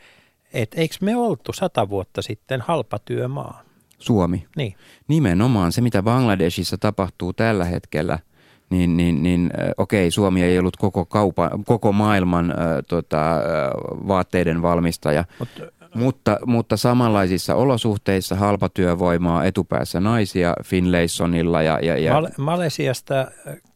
[0.54, 3.62] että eikö me oltu sata vuotta sitten halpatyömaa?
[4.00, 4.46] Suomi.
[4.56, 4.76] Niin.
[5.08, 8.20] Nimenomaan se, mitä Bangladesissa tapahtuu tällä hetkellä,
[8.70, 12.58] niin, niin, niin okei, Suomi ei ollut koko, kaupa, koko maailman äh,
[12.90, 13.42] tota, äh,
[14.08, 15.62] vaatteiden valmistaja, Mutta
[15.96, 21.62] mutta, mutta samanlaisissa olosuhteissa halpatyövoimaa, etupäässä naisia Finlaysonilla.
[21.62, 22.14] Ja, ja, ja...
[22.14, 23.28] Mal- Malesiasta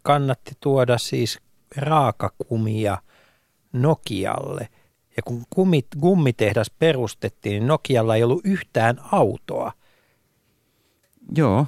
[0.10, 1.40] kannatti tuoda siis
[1.78, 2.98] raakakumia
[3.74, 4.70] Nokialle.
[5.18, 9.72] Ja kun kummit, gummitehdas perustettiin, niin Nokialla ei ollut yhtään autoa.
[11.36, 11.66] Joo,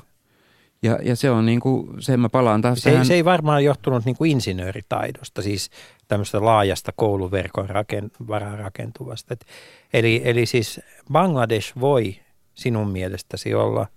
[0.83, 3.05] ja, ja se on niin kuin, se mä palaan taas se, tähän...
[3.05, 5.69] se ei varmaan johtunut niin kuin insinööritaidosta, siis
[6.07, 9.33] tämmöistä laajasta kouluverkon raken, varaan rakentuvasta.
[9.33, 9.45] Et,
[9.93, 10.81] eli, eli siis
[11.11, 12.15] Bangladesh voi
[12.53, 13.87] sinun mielestäsi olla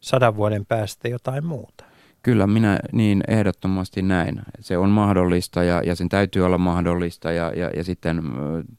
[0.00, 1.85] sadan vuoden päästä jotain muuta.
[2.26, 4.40] Kyllä minä niin ehdottomasti näin.
[4.60, 8.22] Se on mahdollista ja, ja sen täytyy olla mahdollista ja, ja, ja sitten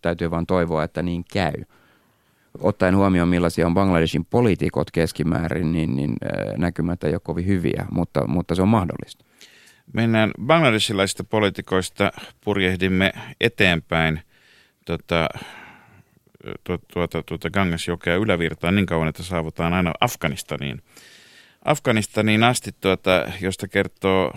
[0.02, 1.54] täytyy vain toivoa, että niin käy
[2.60, 6.16] ottaen huomioon millaisia on Bangladeshin poliitikot keskimäärin, niin, niin
[6.58, 9.26] näkymät ei ole kovin hyviä, mutta, mutta se on mahdollista.
[9.94, 12.12] Mennään bangladesilaisista poliitikoista,
[12.44, 14.22] purjehdimme eteenpäin
[14.86, 15.30] tota,
[16.94, 20.82] tuota, tuota Gangasjokea ylävirtaan niin kauan, että saavutaan aina Afganistaniin.
[21.66, 24.34] Afganistaniin asti, tuota, josta kertoo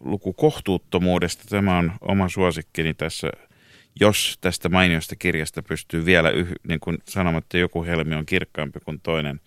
[0.00, 1.44] luku kohtuuttomuudesta.
[1.48, 3.30] Tämä on oma suosikkini tässä
[4.00, 8.80] jos tästä mainiosta kirjasta pystyy vielä yh, niin kuin sanomaan, että joku helmi on kirkkaampi
[8.80, 9.40] kuin toinen.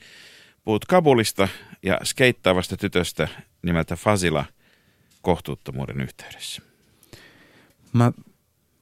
[0.63, 1.47] Puhut Kabulista
[1.83, 3.27] ja skeittaavasta tytöstä
[3.61, 4.45] nimeltä Fazila
[5.21, 6.61] kohtuuttomuuden yhteydessä.
[7.93, 8.11] Mä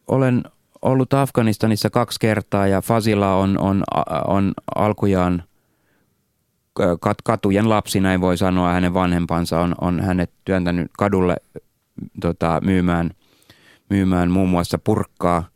[0.07, 0.43] olen
[0.81, 3.83] ollut Afganistanissa kaksi kertaa ja Fazila on, on,
[4.27, 5.43] on alkujaan
[7.23, 8.73] katujen lapsi, näin voi sanoa.
[8.73, 11.35] Hänen vanhempansa on, on hänet työntänyt kadulle
[12.21, 13.11] tota, myymään–
[13.89, 15.49] myymään muun muassa purkkaa.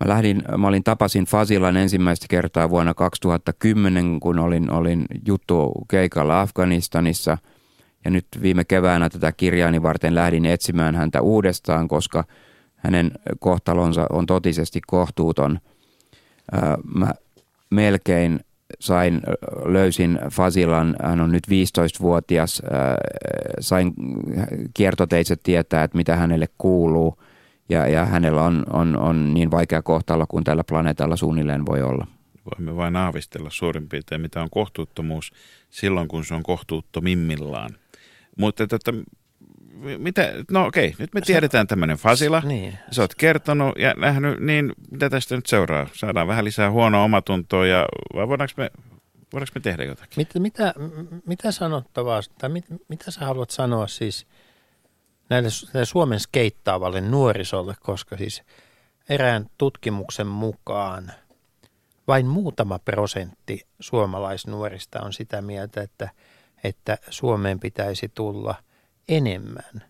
[0.00, 6.40] Mä, lähdin, mä olin tapasin Fasilan ensimmäistä kertaa vuonna 2010, kun olin, olin juttu keikalla
[6.40, 7.38] Afganistanissa.
[8.04, 12.24] Ja nyt viime keväänä tätä kirjaani varten lähdin etsimään häntä uudestaan, koska
[12.76, 13.10] hänen
[13.40, 15.58] kohtalonsa on totisesti kohtuuton.
[16.94, 17.14] Mä
[17.70, 18.40] melkein
[18.80, 19.20] sain,
[19.64, 22.62] löysin Fasilan, hän on nyt 15-vuotias,
[23.60, 23.94] sain
[24.74, 27.22] kiertoteitse tietää, että mitä hänelle kuuluu
[27.68, 32.06] ja, ja hänellä on, on, on niin vaikea kohtalo kuin tällä planeetalla suunnilleen voi olla.
[32.50, 35.32] Voimme vain aavistella suurin piirtein, mitä on kohtuuttomuus
[35.70, 37.70] silloin, kun se on kohtuuttomimmillaan.
[38.38, 38.92] Mutta että,
[39.98, 42.42] mitä, no okei, nyt me tiedetään tämmöinen Fasila.
[42.44, 42.78] Niin.
[42.90, 45.86] Sä oot kertonut ja nähnyt, niin mitä tästä nyt seuraa?
[45.94, 48.70] Saadaan vähän lisää huonoa omatuntoa ja vai voidaanko me,
[49.32, 50.14] voidaanko me tehdä jotakin?
[50.16, 50.74] Mit, mitä,
[51.26, 54.26] mitä sanottavaa, tai mit, mitä sä haluat sanoa siis
[55.28, 58.42] näille, näille Suomen skeittaavalle nuorisolle, koska siis
[59.08, 61.12] erään tutkimuksen mukaan
[62.08, 66.10] vain muutama prosentti suomalaisnuorista on sitä mieltä, että,
[66.64, 68.54] että Suomeen pitäisi tulla–
[69.08, 69.82] enemmän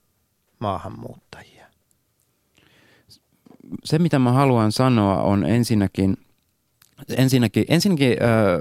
[0.58, 1.66] maahanmuuttajia?
[3.84, 6.16] Se, mitä mä haluan sanoa, on ensinnäkin,
[7.16, 8.58] ensinnäkin, ensinnäkin öö,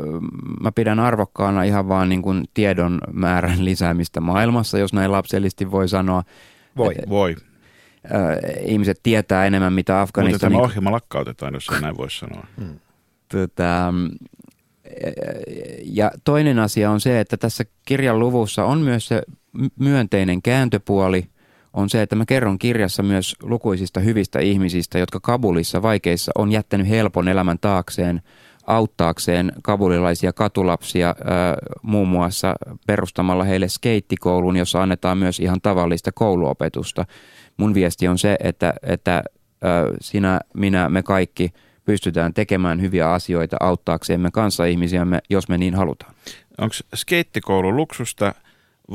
[0.62, 5.90] mä pidän arvokkaana ihan vaan niin kuin tiedon määrän lisäämistä maailmassa, jos näin lapsellisesti voi
[5.90, 6.24] sanoa.
[6.78, 6.94] Voi.
[6.98, 7.36] Et, voi.
[8.14, 10.54] Öö, ihmiset tietää enemmän, mitä Afganistanin...
[10.54, 12.46] Mutta tämä ohjelma lakkautetaan, jos näin voisi sanoa.
[12.58, 12.80] Hmm.
[13.32, 13.94] Tota,
[15.84, 19.22] ja toinen asia on se, että tässä kirjan luvussa on myös se
[19.80, 21.26] myönteinen kääntöpuoli
[21.74, 26.90] on se, että mä kerron kirjassa myös lukuisista hyvistä ihmisistä, jotka Kabulissa vaikeissa on jättänyt
[26.90, 28.22] helpon elämän taakseen
[28.68, 31.16] auttaakseen kabulilaisia katulapsia
[31.82, 32.56] muun muassa
[32.88, 37.06] perustamalla heille skeittikoulun, jossa annetaan myös ihan tavallista kouluopetusta.
[37.58, 39.24] Mun viesti on se, että, että
[40.02, 41.54] sinä, minä, me kaikki
[41.86, 46.14] pystytään tekemään hyviä asioita auttaakseemme kanssa ihmisiämme, jos me niin halutaan.
[46.58, 48.34] Onko skeittikoulu luksusta–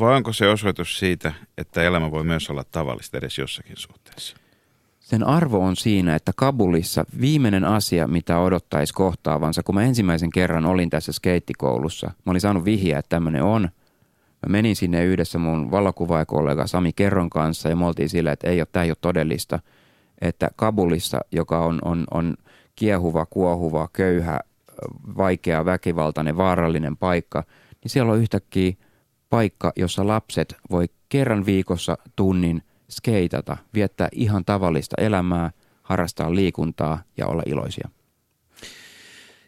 [0.01, 4.37] vai onko se osoitus siitä, että elämä voi myös olla tavallista edes jossakin suhteessa?
[5.01, 10.67] Sen arvo on siinä, että Kabulissa viimeinen asia, mitä odottaisi kohtaavansa, kun mä ensimmäisen kerran
[10.67, 13.63] olin tässä skeittikoulussa, mä olin saanut vihjeä, että tämmöinen on.
[14.47, 18.61] Mä menin sinne yhdessä mun valokuvaajakollega Sami Kerron kanssa ja me oltiin sillä, että ei
[18.61, 19.59] ole, tämä ei ole todellista.
[20.21, 22.35] Että Kabulissa, joka on, on, on
[22.77, 24.41] kiehuva, kuohuva, köyhä,
[25.17, 27.45] vaikea, väkivaltainen, vaarallinen paikka,
[27.83, 28.73] niin siellä on yhtäkkiä
[29.31, 35.51] paikka, jossa lapset voi kerran viikossa tunnin skeitata, viettää ihan tavallista elämää,
[35.83, 37.89] harrastaa liikuntaa ja olla iloisia.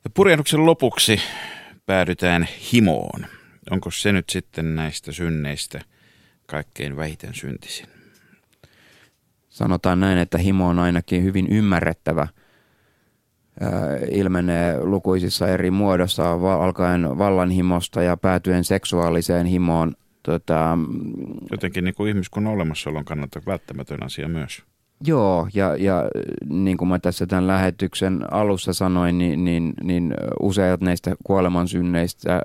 [0.05, 1.21] Ja purjehduksen lopuksi
[1.87, 3.27] päädytään himoon.
[3.71, 5.81] Onko se nyt sitten näistä synneistä
[6.47, 7.87] kaikkein vähiten syntisin?
[9.49, 12.29] Sanotaan näin, että himo on ainakin hyvin ymmärrettävä–
[14.11, 19.95] ilmenee lukuisissa eri muodossa, alkaen vallanhimosta ja päätyen seksuaaliseen himoon.
[20.23, 20.79] Tota,
[21.51, 24.63] Jotenkin niin kuin ihmiskunnan olemassaolon kannalta välttämätön asia myös.
[25.07, 26.05] Joo, ja, ja
[26.49, 32.43] niin kuin mä tässä tämän lähetyksen alussa sanoin, niin, niin, niin useat näistä kuolemansynneistä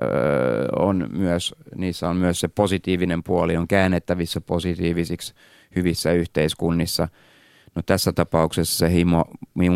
[0.78, 5.34] on myös, niissä on myös se positiivinen puoli, on käännettävissä positiivisiksi
[5.76, 7.08] hyvissä yhteiskunnissa–
[7.74, 9.24] No tässä tapauksessa se himo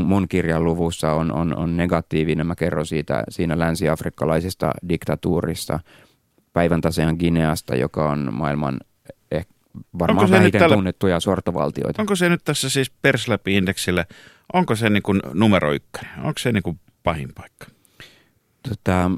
[0.05, 2.47] mun kirjan luvussa on, on, on negatiivinen.
[2.47, 5.81] Mä kerron siitä siinä länsi-afrikkalaisesta diktatuurista,
[6.53, 8.81] päivän tasian Gineasta, joka on maailman
[9.31, 9.47] eh,
[9.99, 12.03] varmaan vähiten tällä, tunnettuja sortovaltioita.
[12.03, 14.05] Onko se nyt tässä siis persläpi-indeksillä,
[14.53, 16.19] onko se niin kuin numero ykkönen?
[16.19, 17.67] Onko se niin kuin pahin paikka?
[18.69, 19.11] Tota,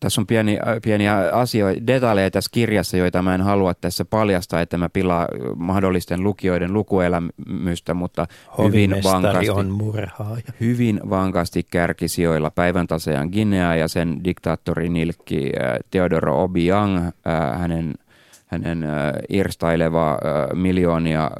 [0.00, 4.78] tässä on pieni, pieniä asioita, detaljeja tässä kirjassa, joita mä en halua tässä paljastaa, että
[4.78, 8.26] mä pilaa mahdollisten lukijoiden lukuelämystä, mutta
[8.64, 10.42] hyvin vankasti, on murhaaja.
[10.60, 15.52] hyvin vankasti kärkisijoilla päivän tasean Guinea ja sen diktaattori nilkki
[15.90, 17.10] Teodoro Obiang,
[17.58, 17.94] hänen
[18.46, 18.86] hänen
[19.28, 20.18] irstaileva
[20.54, 21.30] miljoonia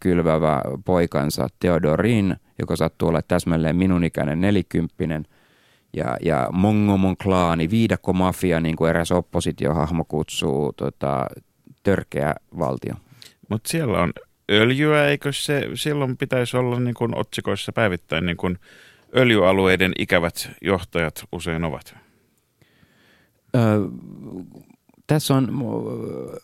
[0.00, 5.24] kylvävä poikansa Theodorin, joka sattuu olla täsmälleen minun ikäinen nelikymppinen–
[5.92, 11.26] ja, ja Mongomon klaani, viidakko mafia, niin kuin eräs oppositiohahmo kutsuu, tota,
[11.82, 12.94] törkeä valtio.
[13.48, 14.12] Mutta siellä on
[14.50, 18.58] öljyä, eikö se silloin pitäisi olla niin kuin otsikoissa päivittäin niin kuin
[19.16, 21.94] öljyalueiden ikävät johtajat usein ovat?
[23.56, 23.80] Öö,
[25.06, 25.48] tässä on,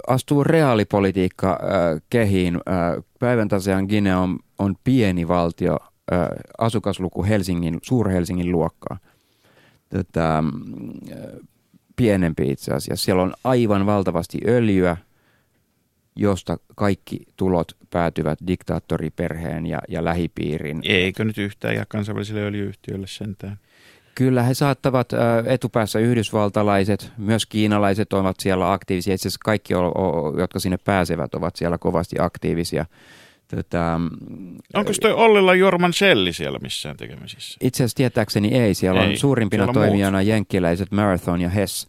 [0.09, 2.57] astuu reaalipolitiikka äh, kehiin.
[2.57, 5.79] Äh, päivän tosiaan Guinea on, on pieni valtio,
[6.13, 6.29] äh,
[6.59, 8.99] asukasluku Helsingin, Suur-Helsingin luokkaa
[9.95, 10.45] tota,
[11.97, 13.05] pienempi itse asiassa.
[13.05, 14.97] Siellä on aivan valtavasti öljyä,
[16.17, 20.81] josta kaikki tulot päätyvät diktaattoriperheen ja, ja lähipiirin.
[20.85, 23.59] Eikö nyt yhtään ja kansainvälisille öljyyhtiöille sentään?
[24.15, 25.09] Kyllä he saattavat
[25.47, 29.15] etupäässä yhdysvaltalaiset, myös kiinalaiset ovat siellä aktiivisia.
[29.15, 29.75] Itse asiassa kaikki,
[30.39, 32.87] jotka sinne pääsevät, ovat siellä kovasti aktiivisia.
[33.49, 34.01] Tätä,
[34.75, 37.59] Onko toi Ollilla Jorman Shelli siellä missään tekemisissä?
[37.61, 38.75] Itse asiassa tietääkseni ei.
[38.75, 40.29] Siellä ei, on suurimpina siellä on toimijana muut.
[40.29, 41.89] jenkkiläiset Marathon ja Hess.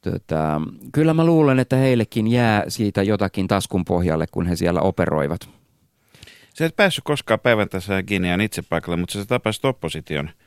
[0.00, 0.60] Tätä,
[0.92, 5.48] kyllä mä luulen, että heillekin jää siitä jotakin taskun pohjalle, kun he siellä operoivat.
[6.54, 10.30] Sä et päässyt koskaan päivän tässä Ginean itse paikalle, mutta sä tapasit opposition–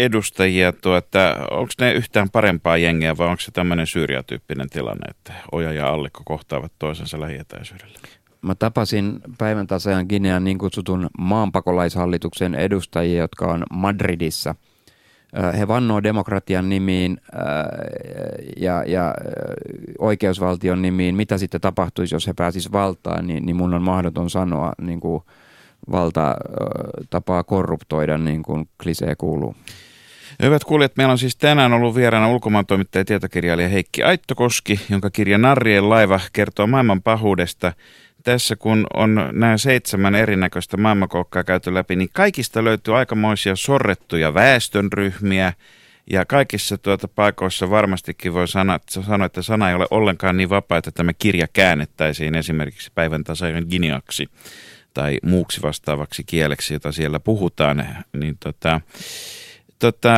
[0.00, 5.72] edustajia, tuota, onko ne yhtään parempaa jengiä vai onko se tämmöinen syrjätyyppinen tilanne, että Oja
[5.72, 7.98] ja Allikko kohtaavat toisensa lähietäisyydellä?
[8.42, 14.54] Mä tapasin päivän tasajan Ginean niin kutsutun maanpakolaishallituksen edustajia, jotka on Madridissa.
[15.58, 17.20] He vannoo demokratian nimiin
[18.56, 19.14] ja, ja
[19.98, 21.14] oikeusvaltion nimiin.
[21.14, 25.22] Mitä sitten tapahtuisi, jos he pääsisivät valtaan, niin, niin mun on mahdoton sanoa, niin kuin
[25.90, 26.34] valta
[27.10, 29.54] tapaa korruptoida, niin kuin klisee kuuluu.
[30.42, 35.10] Hyvät kuulijat, meillä on siis tänään ollut vieraana ulkomaan toimittaja ja tietokirjailija Heikki Aittokoski, jonka
[35.10, 37.72] kirja Narrien laiva kertoo maailman pahuudesta.
[38.28, 45.52] Tässä kun on nämä seitsemän erinäköistä maailmankolkkaa käyty läpi, niin kaikista löytyy aikamoisia sorrettuja väestönryhmiä,
[46.10, 50.78] ja kaikissa tuota paikoissa varmastikin voi sanoa, sanoa, että sana ei ole ollenkaan niin vapaa,
[50.78, 54.28] että tämä kirja käännettäisiin esimerkiksi päivän tasajan giniaksi
[54.94, 57.86] tai muuksi vastaavaksi kieleksi, jota siellä puhutaan.
[58.12, 58.80] Niin tota,
[59.78, 60.14] tota,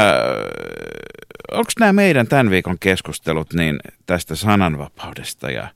[1.53, 5.69] onko nämä meidän tämän viikon keskustelut niin tästä sananvapaudesta ja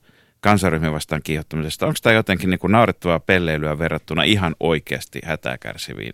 [0.45, 6.13] kansaryhmien vastaan kiihottamisesta, onko tämä jotenkin niin kuin naurettavaa pelleilyä verrattuna ihan oikeasti hätää kärsiviin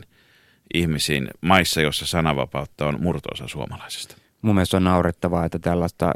[0.73, 4.15] ihmisiin maissa, joissa sananvapautta on murtoosa suomalaisesta?
[4.41, 6.11] Mun mielestä on naurettavaa, että tällaista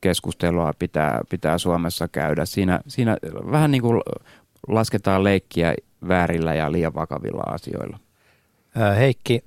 [0.00, 2.44] keskustelua pitää, pitää Suomessa käydä.
[2.44, 3.16] Siinä, siinä
[3.50, 4.00] vähän niin kuin
[4.68, 5.74] lasketaan leikkiä
[6.08, 7.98] väärillä ja liian vakavilla asioilla.
[8.98, 9.44] Heikki,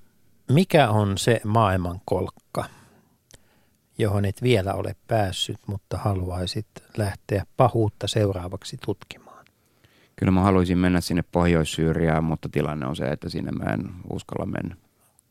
[0.51, 2.41] mikä on se maailmankolkka,
[3.97, 6.67] johon et vielä ole päässyt, mutta haluaisit
[6.97, 9.45] lähteä pahuutta seuraavaksi tutkimaan?
[10.15, 14.45] Kyllä mä haluaisin mennä sinne Pohjois-Syyriaan, mutta tilanne on se, että sinne mä en uskalla
[14.45, 14.75] mennä.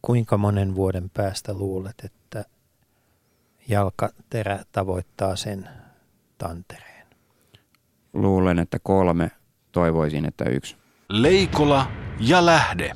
[0.02, 2.44] Kuinka monen vuoden päästä luulet, että
[3.68, 5.68] jalkaterä tavoittaa sen
[6.38, 7.06] tantereen?
[8.12, 9.30] Luulen, että kolme.
[9.72, 10.76] Toivoisin, että yksi.
[11.08, 11.86] Leikola
[12.20, 12.92] ja lähde.